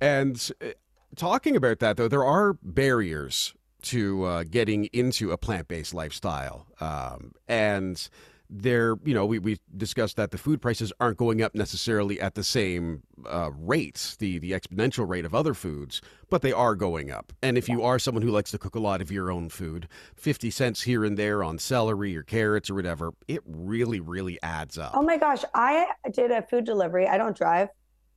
and 0.00 0.50
uh, 0.60 0.70
talking 1.14 1.56
about 1.56 1.78
that, 1.78 1.96
though, 1.96 2.08
there 2.08 2.24
are 2.24 2.54
barriers 2.62 3.54
to 3.82 4.24
uh, 4.24 4.44
getting 4.44 4.86
into 4.86 5.30
a 5.30 5.38
plant 5.38 5.68
based 5.68 5.94
lifestyle. 5.94 6.66
Um, 6.80 7.32
and 7.48 8.08
there, 8.52 8.96
you 9.04 9.14
know, 9.14 9.24
we, 9.24 9.38
we 9.38 9.58
discussed 9.76 10.16
that 10.16 10.30
the 10.30 10.38
food 10.38 10.60
prices 10.60 10.92
aren't 11.00 11.16
going 11.16 11.40
up 11.40 11.54
necessarily 11.54 12.20
at 12.20 12.34
the 12.34 12.44
same 12.44 13.02
uh, 13.26 13.50
rate, 13.56 14.16
the, 14.18 14.38
the 14.38 14.52
exponential 14.52 15.08
rate 15.08 15.24
of 15.24 15.34
other 15.34 15.54
foods, 15.54 16.02
but 16.28 16.42
they 16.42 16.52
are 16.52 16.74
going 16.74 17.10
up. 17.10 17.32
And 17.42 17.56
if 17.56 17.68
you 17.68 17.82
are 17.82 17.98
someone 17.98 18.22
who 18.22 18.30
likes 18.30 18.50
to 18.50 18.58
cook 18.58 18.74
a 18.74 18.80
lot 18.80 19.00
of 19.00 19.10
your 19.10 19.30
own 19.30 19.48
food, 19.48 19.88
50 20.16 20.50
cents 20.50 20.82
here 20.82 21.04
and 21.04 21.16
there 21.16 21.42
on 21.42 21.58
celery 21.58 22.14
or 22.14 22.22
carrots 22.22 22.68
or 22.68 22.74
whatever, 22.74 23.12
it 23.26 23.40
really, 23.46 24.00
really 24.00 24.38
adds 24.42 24.76
up. 24.76 24.92
Oh 24.94 25.02
my 25.02 25.16
gosh. 25.16 25.42
I 25.54 25.86
did 26.12 26.30
a 26.30 26.42
food 26.42 26.64
delivery. 26.64 27.08
I 27.08 27.16
don't 27.16 27.36
drive. 27.36 27.68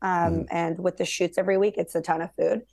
Um, 0.02 0.34
mm. 0.34 0.48
And 0.52 0.78
with 0.80 0.98
the 0.98 1.06
shoots 1.06 1.38
every 1.38 1.58
week, 1.58 1.76
it's 1.78 1.96
a 1.96 2.02
ton 2.02 2.22
of 2.22 2.30
food. 2.38 2.64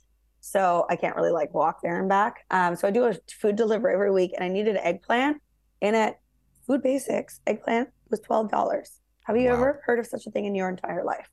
So 0.41 0.85
I 0.89 0.97
can't 0.97 1.15
really 1.15 1.31
like 1.31 1.53
walk 1.53 1.81
there 1.81 1.97
and 1.97 2.09
back. 2.09 2.45
Um, 2.51 2.75
so 2.75 2.89
I 2.89 2.91
do 2.91 3.05
a 3.05 3.15
food 3.31 3.55
delivery 3.55 3.93
every 3.93 4.11
week 4.11 4.33
and 4.35 4.43
I 4.43 4.49
needed 4.49 4.75
an 4.75 4.83
eggplant 4.83 5.41
in 5.79 5.95
it 5.95 6.17
Food 6.65 6.81
Basics 6.81 7.39
eggplant 7.47 7.89
was 8.09 8.19
twelve 8.19 8.49
dollars. 8.49 8.99
Have 9.25 9.37
you 9.37 9.47
wow. 9.47 9.53
ever 9.53 9.81
heard 9.85 9.99
of 9.99 10.05
such 10.05 10.27
a 10.27 10.31
thing 10.31 10.45
in 10.45 10.53
your 10.53 10.69
entire 10.69 11.03
life? 11.03 11.29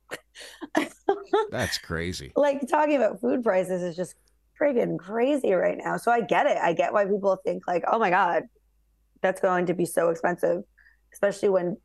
That's 1.50 1.78
crazy. 1.78 2.32
Like 2.36 2.66
talking 2.68 2.96
about 2.96 3.20
food 3.20 3.42
prices 3.42 3.82
is 3.82 3.96
just 3.96 4.14
friggin' 4.60 4.98
crazy 4.98 5.52
right 5.52 5.78
now. 5.82 5.96
So 5.96 6.12
I 6.12 6.20
get 6.20 6.46
it. 6.46 6.56
I 6.58 6.72
get 6.72 6.92
why 6.92 7.04
people 7.04 7.36
think 7.44 7.66
like, 7.66 7.82
oh 7.90 7.98
my 7.98 8.10
god, 8.10 8.44
that's 9.22 9.40
going 9.40 9.66
to 9.66 9.74
be 9.74 9.86
so 9.86 10.10
expensive, 10.10 10.62
especially 11.12 11.48
when 11.48 11.76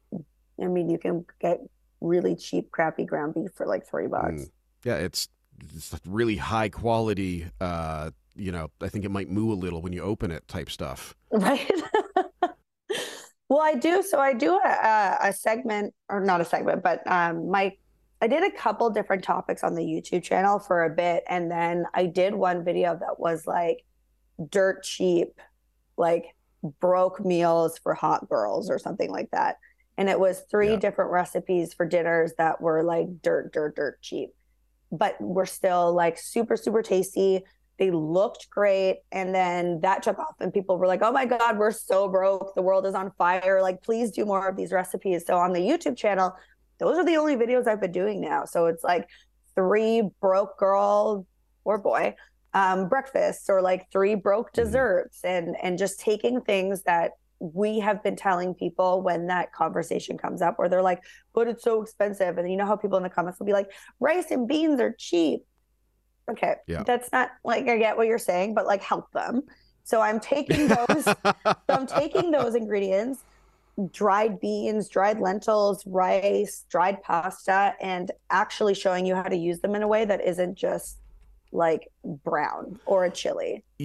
I 0.62 0.68
mean 0.68 0.90
you 0.90 0.98
can 0.98 1.26
get 1.40 1.60
really 2.02 2.36
cheap, 2.36 2.72
crappy 2.72 3.06
ground 3.06 3.34
beef 3.34 3.52
for 3.56 3.66
like 3.66 3.88
three 3.88 4.08
bucks. 4.08 4.44
Mm. 4.44 4.50
Yeah, 4.84 4.96
it's, 4.98 5.30
it's 5.76 6.00
really 6.06 6.36
high 6.38 6.70
quality. 6.70 7.48
Uh, 7.60 8.12
you 8.36 8.52
know, 8.52 8.70
I 8.82 8.90
think 8.90 9.06
it 9.06 9.12
might 9.12 9.30
moo 9.30 9.52
a 9.52 9.56
little 9.56 9.82
when 9.82 9.94
you 9.94 10.04
open 10.04 10.30
it, 10.32 10.48
type 10.48 10.70
stuff. 10.70 11.16
Right. 11.32 11.70
Well, 13.50 13.62
I 13.62 13.76
do. 13.76 14.02
So 14.02 14.20
I 14.20 14.34
do 14.34 14.56
a, 14.56 15.18
a 15.22 15.34
segment, 15.34 15.94
or 16.10 16.20
not 16.20 16.42
a 16.42 16.46
segment, 16.46 16.84
but 16.84 17.02
um, 17.10 17.50
my 17.50 17.74
I 18.22 18.28
did 18.28 18.44
a 18.44 18.52
couple 18.58 18.90
different 18.90 19.24
topics 19.24 19.64
on 19.64 19.76
the 19.76 19.84
YouTube 19.84 20.24
channel 20.24 20.58
for 20.58 20.86
a 20.86 20.90
bit, 20.90 21.24
and 21.28 21.52
then 21.52 21.86
I 21.94 22.06
did 22.06 22.34
one 22.34 22.64
video 22.64 22.98
that 22.98 23.20
was 23.20 23.46
like 23.46 23.84
dirt 24.50 24.84
cheap, 24.84 25.40
like 25.98 26.34
broke 26.80 27.24
meals 27.24 27.78
for 27.78 27.94
hot 27.94 28.28
girls 28.30 28.70
or 28.70 28.80
something 28.80 29.12
like 29.12 29.30
that. 29.32 29.58
And 29.98 30.10
it 30.10 30.20
was 30.20 30.44
three 30.50 30.72
yeah. 30.72 30.78
different 30.78 31.12
recipes 31.12 31.74
for 31.74 31.86
dinners 31.86 32.34
that 32.38 32.60
were 32.62 32.84
like 32.84 33.22
dirt, 33.22 33.54
dirt, 33.54 33.76
dirt 33.76 34.02
cheap, 34.02 34.32
but 34.92 35.20
were 35.22 35.46
still 35.46 35.94
like 35.94 36.18
super, 36.18 36.58
super 36.58 36.82
tasty 36.82 37.44
they 37.78 37.92
looked 37.92 38.50
great. 38.50 39.00
And 39.12 39.34
then 39.34 39.80
that 39.82 40.04
took 40.04 40.18
off, 40.20 40.36
and 40.40 40.54
people 40.54 40.78
were 40.78 40.88
like, 40.88 41.02
oh 41.04 41.12
my 41.12 41.26
God, 41.26 41.58
we're 41.58 41.72
so 41.72 42.08
broke. 42.08 42.56
The 42.56 42.62
world 42.62 42.86
is 42.86 42.96
on 42.96 43.12
fire. 43.18 43.62
Like, 43.62 43.84
please 43.84 44.12
do 44.12 44.26
more 44.26 44.48
of 44.48 44.56
these 44.56 44.72
recipes. 44.72 45.24
So 45.26 45.38
on 45.38 45.54
the 45.54 45.60
YouTube 45.60 45.98
channel, 45.98 46.34
those 46.80 46.98
are 46.98 47.06
the 47.06 47.18
only 47.18 47.36
videos 47.36 47.68
I've 47.68 47.82
been 47.82 47.92
doing 47.92 48.22
now. 48.22 48.46
So 48.46 48.66
it's 48.68 48.84
like 48.84 49.10
three 49.56 50.10
broke 50.22 50.58
girl 50.58 51.26
or 51.64 51.78
boy 51.78 52.16
um, 52.56 52.88
breakfasts 52.88 53.50
or 53.50 53.62
like 53.62 53.92
three 53.92 54.16
broke 54.16 54.52
mm-hmm. 54.54 54.64
desserts 54.64 55.20
and 55.24 55.56
and 55.62 55.78
just 55.78 56.00
taking 56.00 56.42
things 56.42 56.84
that 56.84 57.12
we 57.40 57.80
have 57.80 58.02
been 58.02 58.16
telling 58.16 58.54
people 58.54 59.02
when 59.02 59.28
that 59.28 59.52
conversation 59.52 60.18
comes 60.18 60.42
up 60.42 60.58
where 60.58 60.70
they're 60.70 60.82
like 60.82 61.04
but 61.34 61.48
it's 61.48 61.64
so 61.64 61.82
expensive 61.82 62.38
and 62.38 62.50
you 62.50 62.56
know 62.56 62.66
how 62.66 62.78
people 62.78 62.98
in 62.98 63.04
the 63.04 63.10
comments 63.10 63.40
will 63.40 63.46
be 63.46 63.54
like 63.54 63.70
rice 64.00 64.32
and 64.32 64.48
beans 64.48 64.80
are 64.80 64.96
cheap 64.98 65.42
okay, 66.30 66.56
yeah. 66.68 66.84
that's 66.84 67.12
not 67.12 67.32
like 67.44 67.68
I 67.68 67.78
get 67.78 67.98
what 67.98 68.08
you're 68.08 68.18
saying, 68.18 68.54
but 68.54 68.66
like 68.66 68.82
help 68.82 69.12
them. 69.12 69.44
So 69.84 70.02
I'm 70.02 70.20
taking 70.20 70.68
those, 70.70 71.04
so 71.06 71.44
I'm 71.70 71.88
taking 71.88 72.32
those 72.32 72.56
ingredients, 72.56 73.24
dried 73.92 74.40
beans, 74.40 74.90
dried 74.90 75.20
lentils, 75.20 75.86
rice, 75.86 76.66
dried 76.70 77.02
pasta, 77.04 77.74
and 77.82 78.12
actually 78.30 78.74
showing 78.74 79.06
you 79.06 79.16
how 79.16 79.24
to 79.24 79.38
use 79.38 79.60
them 79.60 79.76
in 79.76 79.84
a 79.84 79.88
way 79.88 80.06
that 80.06 80.26
isn't 80.26 80.56
just 80.56 80.98
like 81.52 81.90
brown 82.04 82.80
or 82.86 83.06
a 83.06 83.12
chili. 83.12 83.64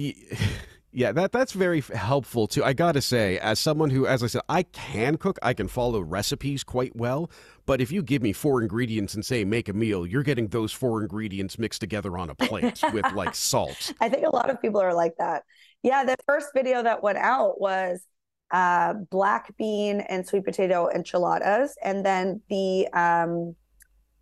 Yeah, 0.93 1.13
that 1.13 1.31
that's 1.31 1.53
very 1.53 1.79
helpful 1.81 2.47
too. 2.47 2.65
I 2.65 2.73
got 2.73 2.93
to 2.93 3.01
say, 3.01 3.39
as 3.39 3.59
someone 3.59 3.89
who, 3.89 4.05
as 4.05 4.23
I 4.23 4.27
said, 4.27 4.41
I 4.49 4.63
can 4.63 5.17
cook, 5.17 5.39
I 5.41 5.53
can 5.53 5.69
follow 5.69 6.01
recipes 6.01 6.65
quite 6.65 6.93
well. 6.95 7.31
But 7.65 7.79
if 7.79 7.93
you 7.93 8.03
give 8.03 8.21
me 8.21 8.33
four 8.33 8.61
ingredients 8.61 9.13
and 9.13 9.25
say 9.25 9.45
make 9.45 9.69
a 9.69 9.73
meal, 9.73 10.05
you're 10.05 10.23
getting 10.23 10.47
those 10.47 10.73
four 10.73 11.01
ingredients 11.01 11.57
mixed 11.57 11.79
together 11.79 12.17
on 12.17 12.29
a 12.29 12.35
plate 12.35 12.81
with 12.91 13.09
like 13.13 13.35
salt. 13.35 13.93
I 14.01 14.09
think 14.09 14.25
a 14.25 14.35
lot 14.35 14.49
of 14.49 14.61
people 14.61 14.81
are 14.81 14.93
like 14.93 15.13
that. 15.17 15.43
Yeah, 15.81 16.03
the 16.03 16.17
first 16.27 16.49
video 16.53 16.83
that 16.83 17.01
went 17.01 17.17
out 17.17 17.61
was 17.61 18.05
uh, 18.51 18.95
black 19.09 19.55
bean 19.57 20.01
and 20.01 20.27
sweet 20.27 20.43
potato 20.43 20.89
enchiladas, 20.93 21.77
and 21.81 22.05
then 22.05 22.41
the 22.49 22.89
um, 22.89 23.55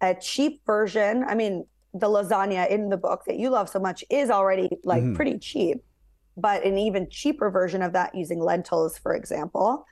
a 0.01 0.13
cheap 0.13 0.62
version. 0.67 1.23
I 1.27 1.34
mean, 1.34 1.65
the 1.95 2.08
lasagna 2.08 2.69
in 2.69 2.89
the 2.89 2.97
book 2.97 3.23
that 3.25 3.38
you 3.38 3.49
love 3.49 3.69
so 3.69 3.79
much 3.79 4.03
is 4.12 4.29
already 4.29 4.69
like 4.84 5.01
mm-hmm. 5.01 5.15
pretty 5.15 5.39
cheap 5.39 5.79
but 6.39 6.65
an 6.65 6.78
even 6.78 7.10
cheaper 7.10 7.49
version 7.49 7.82
of 7.82 7.93
that 7.93 8.15
using 8.15 8.39
lentils, 8.39 8.97
for 8.97 9.15
example. 9.15 9.86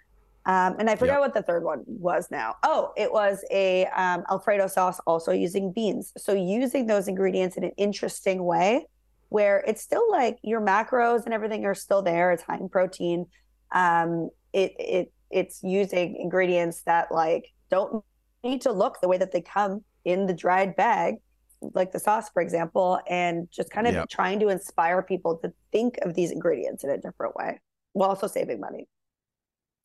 Um, 0.45 0.77
and 0.79 0.89
I 0.89 0.95
forget 0.95 1.15
yep. 1.15 1.19
what 1.19 1.33
the 1.33 1.41
third 1.41 1.63
one 1.63 1.83
was 1.85 2.31
now. 2.31 2.55
Oh, 2.63 2.93
it 2.95 3.11
was 3.11 3.43
a 3.51 3.85
um, 3.87 4.23
Alfredo 4.31 4.67
sauce, 4.67 4.99
also 5.05 5.33
using 5.33 5.73
beans. 5.73 6.13
So 6.17 6.33
using 6.33 6.87
those 6.87 7.09
ingredients 7.09 7.57
in 7.57 7.65
an 7.65 7.73
interesting 7.75 8.43
way, 8.45 8.85
where 9.29 9.61
it's 9.67 9.81
still 9.81 10.09
like 10.09 10.37
your 10.43 10.61
macros 10.61 11.25
and 11.25 11.33
everything 11.33 11.65
are 11.65 11.75
still 11.75 12.01
there. 12.01 12.31
It's 12.31 12.43
high 12.43 12.57
in 12.57 12.69
protein. 12.69 13.25
Um, 13.73 14.29
it 14.53 14.73
it 14.79 15.11
it's 15.29 15.61
using 15.63 16.15
ingredients 16.15 16.83
that 16.83 17.11
like 17.11 17.51
don't 17.69 18.03
need 18.41 18.61
to 18.61 18.71
look 18.71 19.01
the 19.01 19.09
way 19.09 19.17
that 19.17 19.33
they 19.33 19.41
come 19.41 19.83
in 20.05 20.27
the 20.27 20.33
dried 20.33 20.77
bag, 20.77 21.15
like 21.61 21.91
the 21.91 21.99
sauce, 21.99 22.29
for 22.29 22.41
example, 22.41 22.99
and 23.07 23.49
just 23.51 23.69
kind 23.69 23.87
of 23.87 23.93
yep. 23.93 24.09
trying 24.09 24.39
to 24.39 24.49
inspire 24.49 25.01
people 25.01 25.37
to 25.37 25.53
think 25.71 25.97
of 26.03 26.13
these 26.13 26.31
ingredients 26.31 26.83
in 26.83 26.89
a 26.89 26.97
different 26.97 27.35
way 27.35 27.59
while 27.93 28.09
also 28.09 28.27
saving 28.27 28.59
money. 28.59 28.87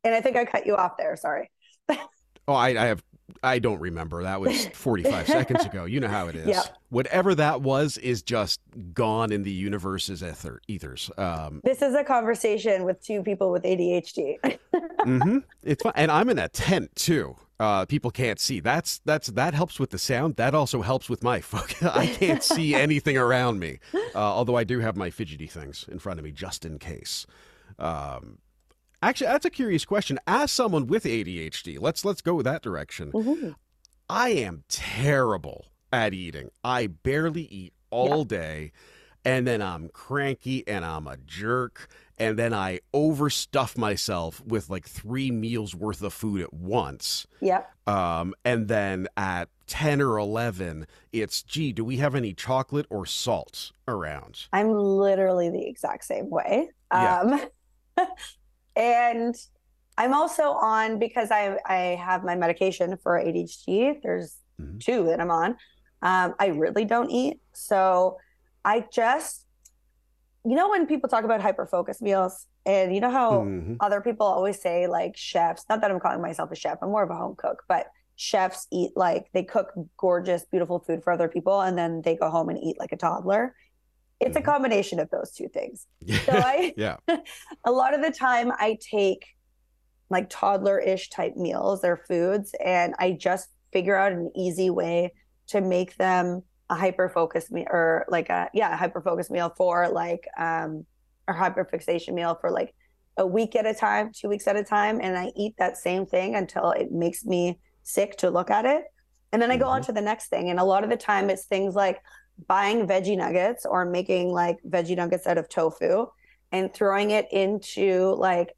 And 0.05 0.15
I 0.15 0.21
think 0.21 0.37
I 0.37 0.45
cut 0.45 0.67
you 0.67 0.77
off 0.77 0.97
there. 0.99 1.17
Sorry. 1.17 1.51
oh, 1.89 2.55
I, 2.55 2.69
I 2.71 2.87
have 2.87 3.03
I 3.43 3.59
don't 3.59 3.81
remember. 3.81 4.23
That 4.23 4.41
was 4.41 4.67
45 4.75 5.27
seconds 5.27 5.65
ago. 5.65 5.85
You 5.85 6.01
know 6.01 6.09
how 6.09 6.29
it 6.29 6.37
is. 6.37 6.49
Yep. 6.49 6.79
Whatever 6.91 7.35
that 7.37 7.63
was 7.63 7.97
is 7.99 8.23
just 8.23 8.61
gone 8.93 9.33
in 9.33 9.43
the 9.43 9.51
universe's 9.51 10.23
ether, 10.23 10.61
ethers. 10.69 11.11
Um, 11.17 11.61
this 11.65 11.83
is 11.83 11.95
a 11.95 12.05
conversation 12.05 12.85
with 12.85 13.03
two 13.03 13.23
people 13.23 13.51
with 13.51 13.63
ADHD. 13.63 14.39
mm-hmm. 14.75 15.39
It's 15.63 15.83
fun. 15.83 15.93
And 15.97 16.11
I'm 16.11 16.29
in 16.29 16.39
a 16.39 16.49
tent 16.49 16.95
too 16.95 17.37
uh, 17.61 17.87
people 17.87 18.11
can't 18.11 18.41
see. 18.41 18.61
That's 18.61 19.01
that's 19.05 19.29
that 19.29 19.55
helps 19.55 19.79
with 19.79 19.91
the 19.91 19.99
sound. 19.99 20.37
That 20.37 20.55
also 20.55 20.83
helps 20.83 21.09
with 21.09 21.23
my 21.23 21.41
focus. 21.55 21.83
I 21.83 22.07
can't 22.07 22.43
see 22.43 22.75
anything 22.89 23.17
around 23.17 23.59
me, 23.59 23.79
uh, 23.95 24.19
although 24.19 24.57
I 24.57 24.65
do 24.65 24.81
have 24.81 24.97
my 24.97 25.11
fidgety 25.11 25.47
things 25.47 25.87
in 25.91 25.99
front 25.99 26.19
of 26.19 26.25
me 26.25 26.33
just 26.33 26.65
in 26.65 26.79
case. 26.79 27.27
Um, 27.79 28.39
Actually, 29.05 29.27
that's 29.27 29.45
a 29.45 29.51
curious 29.51 29.85
question. 29.85 30.17
As 30.29 30.53
someone 30.53 30.87
with 30.87 31.05
ADHD, 31.05 31.81
let's 31.81 32.05
let's 32.05 32.21
go 32.21 32.41
that 32.43 32.63
direction. 32.63 33.11
Mm-hmm. 33.11 33.51
I 34.09 34.29
am 34.31 34.63
terrible 34.69 35.67
at 35.93 36.15
eating. 36.15 36.51
I 36.63 36.87
barely 36.87 37.43
eat 37.43 37.73
all 37.91 38.19
yeah. 38.19 38.39
day 38.39 38.73
and 39.25 39.47
then 39.47 39.63
I'm 39.63 39.89
cranky 39.89 40.67
and 40.67 40.85
I'm 40.85 41.07
a 41.07 41.17
jerk 41.17 41.89
and 42.23 42.39
then 42.39 42.55
I 42.55 42.79
overstuff 42.95 43.77
myself 43.77 44.41
with 44.47 44.71
like 44.71 44.87
three 44.87 45.33
meals 45.33 45.75
worth 45.75 46.03
of 46.03 46.13
food 46.13 46.41
at 46.41 46.55
once. 46.55 47.27
Yep. 47.41 47.69
Um, 47.89 48.35
and 48.45 48.69
then 48.69 49.09
at 49.17 49.49
10 49.67 50.01
or 50.01 50.19
11, 50.19 50.87
it's, 51.13 51.43
gee, 51.43 51.73
do 51.73 51.85
we 51.85 51.97
have 51.97 52.15
any 52.15 52.33
chocolate 52.33 52.87
or 52.91 53.07
salt 53.07 53.73
around? 53.89 54.47
I'm 54.53 54.73
literally 54.73 55.51
the 55.51 55.67
exact 55.67 56.05
same 56.05 56.31
way. 56.31 56.69
Yeah. 56.93 57.41
Um, 57.97 58.07
and 58.77 59.35
I'm 59.99 60.15
also 60.15 60.53
on 60.53 61.01
because 61.01 61.33
I, 61.33 61.59
I 61.67 61.99
have 62.01 62.23
my 62.23 62.37
medication 62.37 62.97
for 63.03 63.19
ADHD. 63.19 64.01
There's 64.01 64.37
mm-hmm. 64.61 64.79
two 64.79 65.07
that 65.07 65.21
I'm 65.21 65.33
on. 65.33 65.57
Um, 66.03 66.37
I 66.39 66.47
really 66.55 66.85
don't 66.85 67.11
eat. 67.11 67.41
So 67.53 68.19
I 68.65 68.85
just, 68.93 69.45
you 70.45 70.57
know, 70.57 70.69
when 70.71 70.87
people 70.87 71.09
talk 71.09 71.25
about 71.25 71.41
hyper 71.41 71.67
focus 71.67 72.03
meals, 72.03 72.47
and 72.67 72.95
you 72.95 73.01
know 73.01 73.11
how 73.11 73.41
mm-hmm. 73.43 73.75
other 73.81 74.01
people 74.01 74.27
always 74.27 74.61
say, 74.61 74.87
like 74.87 75.17
chefs, 75.17 75.65
not 75.69 75.81
that 75.81 75.91
I'm 75.91 76.01
calling 76.01 76.21
myself 76.21 76.51
a 76.51 76.57
chef, 76.57 76.79
I'm 76.83 76.91
more 76.91 77.03
of 77.03 77.11
a 77.11 77.15
home 77.15 77.37
cook, 77.37 77.63
but 77.69 77.87
chefs 78.17 78.67
eat 78.71 78.93
like 78.97 79.27
they 79.33 79.43
cook 79.43 79.73
gorgeous, 79.97 80.45
beautiful 80.45 80.81
food 80.81 81.03
for 81.05 81.13
other 81.13 81.29
people, 81.29 81.61
and 81.61 81.79
then 81.79 82.03
they 82.03 82.17
go 82.17 82.29
home 82.29 82.49
and 82.49 82.59
eat 82.63 82.77
like 82.79 82.93
a 82.93 82.97
toddler. 82.97 83.55
It's 84.21 84.37
mm-hmm. 84.37 84.39
a 84.39 84.53
combination 84.53 84.99
of 84.99 85.11
those 85.11 85.33
two 85.33 85.49
things. 85.49 85.87
So 86.27 86.33
I, 86.33 86.75
yeah, 86.77 86.97
a 87.65 87.71
lot 87.71 87.95
of 87.95 88.03
the 88.03 88.11
time 88.11 88.51
I 88.59 88.79
take 88.81 89.27
like 90.11 90.29
toddler 90.29 90.79
ish 90.79 91.09
type 91.11 91.37
meals 91.37 91.85
or 91.85 91.97
foods, 92.09 92.53
and 92.65 92.95
I 92.99 93.13
just 93.13 93.49
figure 93.73 93.97
out 93.97 94.13
an 94.13 94.33
easy 94.37 94.71
way 94.71 95.13
to 95.49 95.61
make 95.61 95.97
them 95.97 96.43
a 96.73 96.75
hyper 96.75 97.09
focus 97.11 97.51
meal 97.51 97.67
or 97.71 98.07
like 98.09 98.31
a 98.31 98.49
yeah 98.55 98.75
hyper 98.77 99.03
focus 99.03 99.31
meal 99.31 99.53
for 99.57 99.89
like 99.91 100.27
um 100.39 100.87
or 101.29 101.35
hyper 101.35 101.65
fixation 101.65 102.15
meal 102.15 102.37
for 102.41 102.51
like 102.51 102.75
a 103.19 103.27
week 103.27 103.55
at 103.55 103.67
a 103.67 103.75
time 103.75 104.11
two 104.11 104.29
weeks 104.29 104.47
at 104.47 104.57
a 104.57 104.65
time. 104.65 104.99
And 105.03 105.17
i 105.17 105.31
eat 105.37 105.55
that 105.59 105.77
same 105.77 106.07
thing 106.07 106.35
until 106.35 106.71
it 106.71 106.91
makes 106.91 107.25
me 107.27 107.59
sick 107.83 108.17
to 108.19 108.31
look 108.31 108.51
at 108.51 108.65
it. 108.65 108.85
And 109.33 109.43
then 109.43 109.51
i 109.51 109.57
go 109.57 109.67
mm-hmm. 109.67 109.75
on 109.75 109.83
to 109.83 109.93
the 109.93 110.01
next 110.01 110.29
thing. 110.29 110.49
And 110.49 110.59
a 110.59 110.65
lot 110.65 110.83
of 110.83 110.89
the 110.89 110.97
time 110.97 111.29
it's 111.29 111.45
things 111.45 111.75
like 111.75 112.01
buying 112.47 112.87
veggie 112.87 113.19
nuggets 113.19 113.67
or 113.67 113.85
making 113.85 114.31
like 114.31 114.57
veggie 114.67 114.97
nuggets 114.97 115.27
out 115.27 115.37
of 115.37 115.51
tofu 115.51 116.07
and 116.51 116.73
throwing 116.73 117.11
it 117.11 117.27
into 117.31 118.15
like 118.19 118.57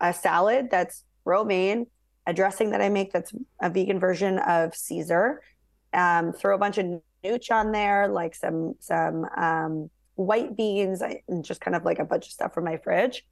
a 0.00 0.12
salad 0.12 0.68
that's 0.70 1.04
romaine 1.24 1.86
a 2.26 2.34
dressing 2.34 2.70
that 2.70 2.82
i 2.82 2.88
make 2.88 3.12
that's 3.12 3.32
a 3.62 3.70
vegan 3.70 4.00
version 4.00 4.40
of 4.40 4.74
caesar 4.74 5.40
um, 5.94 6.32
throw 6.32 6.56
a 6.56 6.58
bunch 6.58 6.76
of 6.76 7.00
nooch 7.24 7.50
on 7.50 7.72
there, 7.72 8.08
like 8.08 8.34
some 8.34 8.74
some 8.80 9.26
um, 9.36 9.90
white 10.14 10.56
beans, 10.56 11.02
and 11.02 11.44
just 11.44 11.60
kind 11.60 11.76
of 11.76 11.84
like 11.84 11.98
a 11.98 12.04
bunch 12.04 12.26
of 12.26 12.32
stuff 12.32 12.54
from 12.54 12.64
my 12.64 12.76
fridge. 12.76 13.24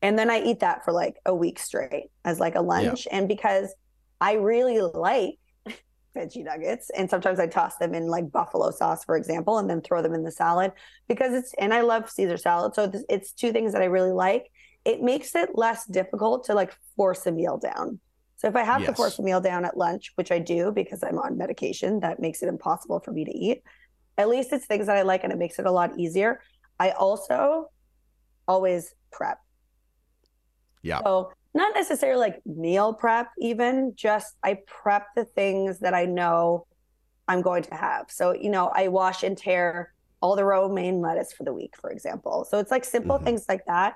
And 0.00 0.18
then 0.18 0.30
I 0.30 0.42
eat 0.42 0.60
that 0.60 0.84
for 0.84 0.92
like 0.92 1.16
a 1.26 1.34
week 1.34 1.58
straight 1.58 2.10
as 2.24 2.40
like 2.40 2.56
a 2.56 2.60
lunch. 2.60 3.06
Yeah. 3.06 3.18
And 3.18 3.28
because 3.28 3.72
I 4.20 4.34
really 4.34 4.80
like 4.80 5.38
veggie 6.16 6.44
nuggets, 6.44 6.90
and 6.96 7.08
sometimes 7.08 7.38
I 7.38 7.46
toss 7.46 7.76
them 7.76 7.94
in 7.94 8.06
like 8.08 8.30
buffalo 8.30 8.70
sauce, 8.70 9.04
for 9.04 9.16
example, 9.16 9.58
and 9.58 9.70
then 9.70 9.80
throw 9.80 10.02
them 10.02 10.14
in 10.14 10.24
the 10.24 10.32
salad 10.32 10.72
because 11.08 11.34
it's 11.34 11.54
and 11.58 11.72
I 11.72 11.82
love 11.82 12.10
Caesar 12.10 12.36
salad, 12.36 12.74
so 12.74 12.90
it's 13.08 13.32
two 13.32 13.52
things 13.52 13.72
that 13.72 13.82
I 13.82 13.86
really 13.86 14.12
like. 14.12 14.50
It 14.84 15.00
makes 15.00 15.34
it 15.36 15.50
less 15.54 15.86
difficult 15.86 16.44
to 16.46 16.54
like 16.54 16.76
force 16.96 17.24
a 17.26 17.32
meal 17.32 17.58
down. 17.58 18.00
So 18.42 18.48
if 18.48 18.56
I 18.56 18.64
have 18.64 18.80
yes. 18.80 18.90
to 18.90 18.96
force 18.96 19.20
a 19.20 19.22
meal 19.22 19.40
down 19.40 19.64
at 19.64 19.76
lunch, 19.76 20.10
which 20.16 20.32
I 20.32 20.40
do 20.40 20.72
because 20.72 21.04
I'm 21.04 21.16
on 21.16 21.38
medication, 21.38 22.00
that 22.00 22.18
makes 22.18 22.42
it 22.42 22.48
impossible 22.48 22.98
for 22.98 23.12
me 23.12 23.24
to 23.24 23.30
eat. 23.30 23.62
At 24.18 24.28
least 24.28 24.52
it's 24.52 24.66
things 24.66 24.88
that 24.88 24.96
I 24.96 25.02
like 25.02 25.22
and 25.22 25.32
it 25.32 25.38
makes 25.38 25.60
it 25.60 25.66
a 25.66 25.70
lot 25.70 25.96
easier. 25.96 26.40
I 26.80 26.90
also 26.90 27.70
always 28.48 28.96
prep. 29.12 29.38
Yeah. 30.82 31.02
So 31.04 31.30
not 31.54 31.72
necessarily 31.76 32.18
like 32.18 32.44
meal 32.44 32.92
prep, 32.92 33.28
even 33.38 33.92
just 33.94 34.34
I 34.42 34.58
prep 34.66 35.06
the 35.14 35.24
things 35.24 35.78
that 35.78 35.94
I 35.94 36.06
know 36.06 36.66
I'm 37.28 37.42
going 37.42 37.62
to 37.62 37.74
have. 37.76 38.06
So, 38.08 38.34
you 38.34 38.50
know, 38.50 38.72
I 38.74 38.88
wash 38.88 39.22
and 39.22 39.38
tear 39.38 39.94
all 40.20 40.34
the 40.34 40.44
romaine 40.44 41.00
lettuce 41.00 41.32
for 41.32 41.44
the 41.44 41.54
week, 41.54 41.76
for 41.80 41.90
example. 41.90 42.44
So 42.50 42.58
it's 42.58 42.72
like 42.72 42.84
simple 42.84 43.18
mm-hmm. 43.18 43.24
things 43.24 43.44
like 43.48 43.64
that 43.66 43.94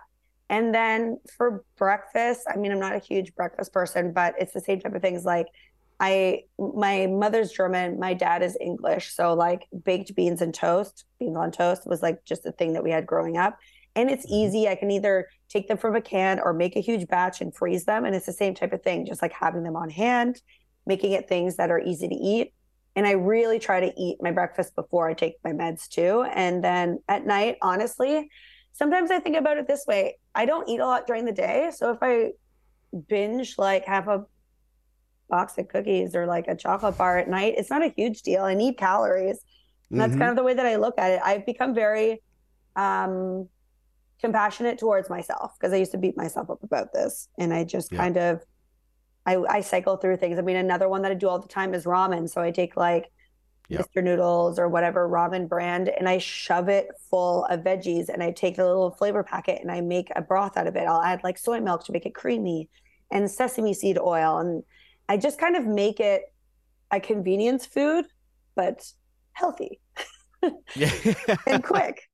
and 0.49 0.75
then 0.75 1.19
for 1.37 1.65
breakfast, 1.77 2.43
I 2.49 2.57
mean, 2.57 2.71
I'm 2.71 2.79
not 2.79 2.95
a 2.95 3.01
huge 3.01 3.35
breakfast 3.35 3.73
person, 3.73 4.13
but 4.13 4.35
it's 4.39 4.53
the 4.53 4.61
same 4.61 4.81
type 4.81 4.95
of 4.95 5.03
things 5.03 5.25
like 5.25 5.47
I 5.99 6.45
my 6.59 7.07
mother's 7.07 7.51
German, 7.51 7.99
my 7.99 8.15
dad 8.15 8.43
is 8.43 8.57
English, 8.61 9.13
so 9.15 9.35
like 9.35 9.67
baked 9.85 10.15
beans 10.15 10.43
and 10.43 10.55
toast, 10.55 11.05
beans 11.19 11.37
on 11.37 11.51
toast 11.51 11.87
was 11.87 12.03
like 12.03 12.25
just 12.25 12.47
a 12.47 12.53
thing 12.53 12.75
that 12.75 12.85
we 12.85 12.91
had 12.91 13.07
growing 13.07 13.39
up. 13.39 13.59
And 13.95 14.11
it's 14.11 14.27
mm-hmm. 14.27 14.35
easy. 14.35 14.69
I 14.69 14.75
can 14.75 14.91
either 14.91 15.29
take 15.49 15.69
them 15.69 15.79
from 15.79 15.97
a 15.97 16.03
can 16.03 16.39
or 16.39 16.53
make 16.53 16.77
a 16.77 16.81
huge 16.81 17.09
batch 17.09 17.41
and 17.41 17.55
freeze 17.55 17.85
them 17.85 18.05
and 18.05 18.15
it's 18.15 18.27
the 18.27 18.33
same 18.33 18.55
type 18.55 18.73
of 18.73 18.83
thing, 18.83 19.07
just 19.07 19.23
like 19.23 19.33
having 19.33 19.63
them 19.63 19.75
on 19.75 19.89
hand, 19.89 20.43
making 20.87 21.13
it 21.13 21.29
things 21.29 21.57
that 21.57 21.71
are 21.71 21.81
easy 21.81 22.09
to 22.09 22.15
eat. 22.15 22.53
And 22.95 23.07
I 23.07 23.13
really 23.13 23.59
try 23.59 23.81
to 23.81 23.93
eat 24.01 24.19
my 24.23 24.31
breakfast 24.31 24.75
before 24.77 25.09
I 25.09 25.15
take 25.15 25.37
my 25.45 25.53
meds 25.53 25.89
too. 25.89 26.23
And 26.23 26.63
then 26.63 27.01
at 27.09 27.27
night, 27.27 27.57
honestly, 27.63 28.31
sometimes 28.73 29.11
I 29.11 29.19
think 29.19 29.37
about 29.37 29.57
it 29.57 29.67
this 29.67 29.85
way 29.87 30.19
I 30.37 30.45
don't 30.45 30.69
eat 30.69 30.81
a 30.81 30.87
lot 30.87 31.07
during 31.07 31.25
the 31.25 31.33
day. 31.33 31.71
So 31.75 31.91
if 31.91 31.99
I 32.03 32.33
binge 33.09 33.57
like 33.59 33.85
half 33.87 34.07
a 34.07 34.25
box 35.29 35.59
of 35.59 35.69
cookies 35.69 36.15
or 36.15 36.27
like 36.27 36.47
a 36.47 36.55
chocolate 36.55 36.97
bar 36.97 37.19
at 37.19 37.29
night, 37.29 37.55
it's 37.57 37.71
not 37.71 37.83
a 37.83 37.93
huge 37.97 38.23
deal. 38.23 38.43
I 38.43 38.55
need 38.55 38.77
calories. 38.77 39.41
And 39.91 40.01
that's 40.01 40.11
mm-hmm. 40.11 40.21
kind 40.21 40.31
of 40.31 40.37
the 40.37 40.43
way 40.43 40.55
that 40.55 40.67
I 40.67 40.77
look 40.77 40.99
at 40.99 41.11
it. 41.13 41.21
I've 41.25 41.47
become 41.47 41.75
very 41.75 42.23
um, 42.77 43.49
compassionate 44.21 44.79
towards 44.79 45.09
myself 45.09 45.55
because 45.59 45.73
I 45.73 45.77
used 45.77 45.93
to 45.93 45.99
beat 45.99 46.17
myself 46.17 46.51
up 46.51 46.63
about 46.63 46.93
this. 46.93 47.29
And 47.39 47.55
I 47.55 47.65
just 47.65 47.91
yeah. 47.91 47.99
kind 47.99 48.17
of 48.19 48.43
I, 49.25 49.37
I 49.49 49.61
cycle 49.61 49.97
through 49.97 50.19
things. 50.19 50.39
I 50.39 50.43
mean, 50.43 50.57
another 50.57 50.89
one 50.89 51.03
that 51.03 51.11
I 51.11 51.15
do 51.15 51.29
all 51.29 51.41
the 51.41 51.49
time 51.49 51.75
is 51.75 51.85
ramen. 51.85 52.29
So 52.29 52.41
I 52.41 52.51
take 52.51 52.77
like 52.77 53.11
yep. 53.69 53.89
Mr. 53.89 54.03
Noodles 54.03 54.59
or 54.59 54.69
whatever 54.69 55.09
ramen 55.09 55.49
brand, 55.49 55.89
and 55.89 56.09
I 56.09 56.19
shove 56.19 56.69
it 56.69 56.89
full 57.11 57.45
of 57.47 57.61
veggies. 57.61 58.09
And 58.09 58.23
I 58.23 58.31
take 58.33 58.57
the 58.57 58.67
little 58.67 58.91
flavor 58.91 59.23
packet 59.23 59.61
and 59.63 59.71
I 59.71 59.81
make 59.81 60.09
a 60.15 60.23
broth 60.23 60.57
out 60.57 60.67
of 60.67 60.77
it. 60.77 60.87
I'll 60.87 61.03
add 61.03 61.25
like 61.25 61.39
soy 61.39 61.61
milk 61.61 61.85
to 61.87 61.93
make 61.93 62.07
it 62.07 62.15
creamy 62.15 62.69
and 63.11 63.31
sesame 63.31 63.75
seed 63.75 63.99
oil. 63.99 64.39
And 64.39 64.63
I 65.09 65.17
just 65.17 65.39
kind 65.39 65.57
of 65.57 65.67
make 65.67 66.01
it 66.01 66.23
a 66.91 67.01
convenience 67.01 67.67
food, 67.67 68.07
but 68.55 68.91
healthy 69.33 69.81
and 71.47 71.63
quick. 71.63 72.09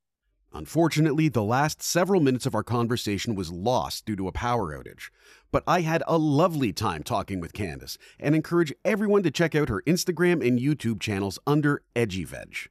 Unfortunately, 0.54 1.28
the 1.28 1.42
last 1.42 1.82
several 1.82 2.20
minutes 2.20 2.44
of 2.44 2.54
our 2.54 2.62
conversation 2.62 3.34
was 3.34 3.50
lost 3.50 4.04
due 4.04 4.16
to 4.16 4.28
a 4.28 4.32
power 4.32 4.76
outage. 4.76 5.08
But 5.50 5.64
I 5.66 5.80
had 5.80 6.02
a 6.06 6.18
lovely 6.18 6.74
time 6.74 7.02
talking 7.02 7.40
with 7.40 7.54
Candice 7.54 7.96
and 8.20 8.34
encourage 8.34 8.74
everyone 8.84 9.22
to 9.22 9.30
check 9.30 9.54
out 9.54 9.70
her 9.70 9.82
Instagram 9.86 10.46
and 10.46 10.58
YouTube 10.58 11.00
channels 11.00 11.38
under 11.46 11.82
Edgy 11.96 12.24
Veg. 12.24 12.68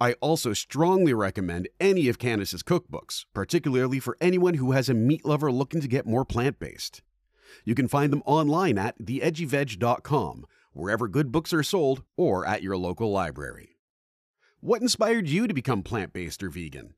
I 0.00 0.12
also 0.14 0.52
strongly 0.52 1.12
recommend 1.12 1.68
any 1.80 2.08
of 2.08 2.18
Candice's 2.18 2.62
cookbooks, 2.62 3.24
particularly 3.34 3.98
for 3.98 4.16
anyone 4.20 4.54
who 4.54 4.72
has 4.72 4.88
a 4.88 4.94
meat 4.94 5.24
lover 5.24 5.50
looking 5.50 5.80
to 5.80 5.88
get 5.88 6.06
more 6.06 6.24
plant 6.24 6.60
based. 6.60 7.02
You 7.64 7.74
can 7.74 7.88
find 7.88 8.12
them 8.12 8.22
online 8.26 8.78
at 8.78 8.98
theedgyveg.com, 8.98 10.46
wherever 10.72 11.08
good 11.08 11.32
books 11.32 11.52
are 11.52 11.62
sold, 11.62 12.04
or 12.16 12.46
at 12.46 12.62
your 12.62 12.76
local 12.76 13.10
library. 13.10 13.76
What 14.60 14.82
inspired 14.82 15.28
you 15.28 15.46
to 15.46 15.54
become 15.54 15.82
plant 15.82 16.12
based 16.12 16.42
or 16.42 16.50
vegan? 16.50 16.94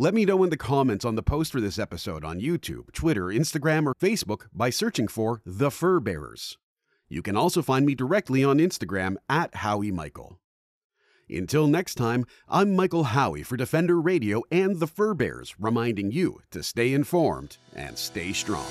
Let 0.00 0.14
me 0.14 0.24
know 0.24 0.44
in 0.44 0.50
the 0.50 0.56
comments 0.56 1.04
on 1.04 1.16
the 1.16 1.24
post 1.24 1.50
for 1.50 1.60
this 1.60 1.76
episode 1.76 2.24
on 2.24 2.38
YouTube, 2.38 2.92
Twitter, 2.92 3.24
Instagram, 3.24 3.84
or 3.84 3.96
Facebook 3.96 4.42
by 4.52 4.70
searching 4.70 5.08
for 5.08 5.42
The 5.44 5.72
Fur 5.72 5.98
Bearers. 5.98 6.56
You 7.08 7.20
can 7.20 7.36
also 7.36 7.62
find 7.62 7.84
me 7.84 7.96
directly 7.96 8.44
on 8.44 8.58
Instagram 8.58 9.16
at 9.28 9.56
Howie 9.56 9.90
Michael. 9.90 10.38
Until 11.28 11.66
next 11.66 11.96
time, 11.96 12.26
I'm 12.48 12.76
Michael 12.76 13.02
Howie 13.02 13.42
for 13.42 13.56
Defender 13.56 14.00
Radio 14.00 14.44
and 14.52 14.78
The 14.78 14.86
Fur 14.86 15.14
Bearers, 15.14 15.56
reminding 15.58 16.12
you 16.12 16.42
to 16.52 16.62
stay 16.62 16.92
informed 16.92 17.56
and 17.74 17.98
stay 17.98 18.32
strong. 18.32 18.70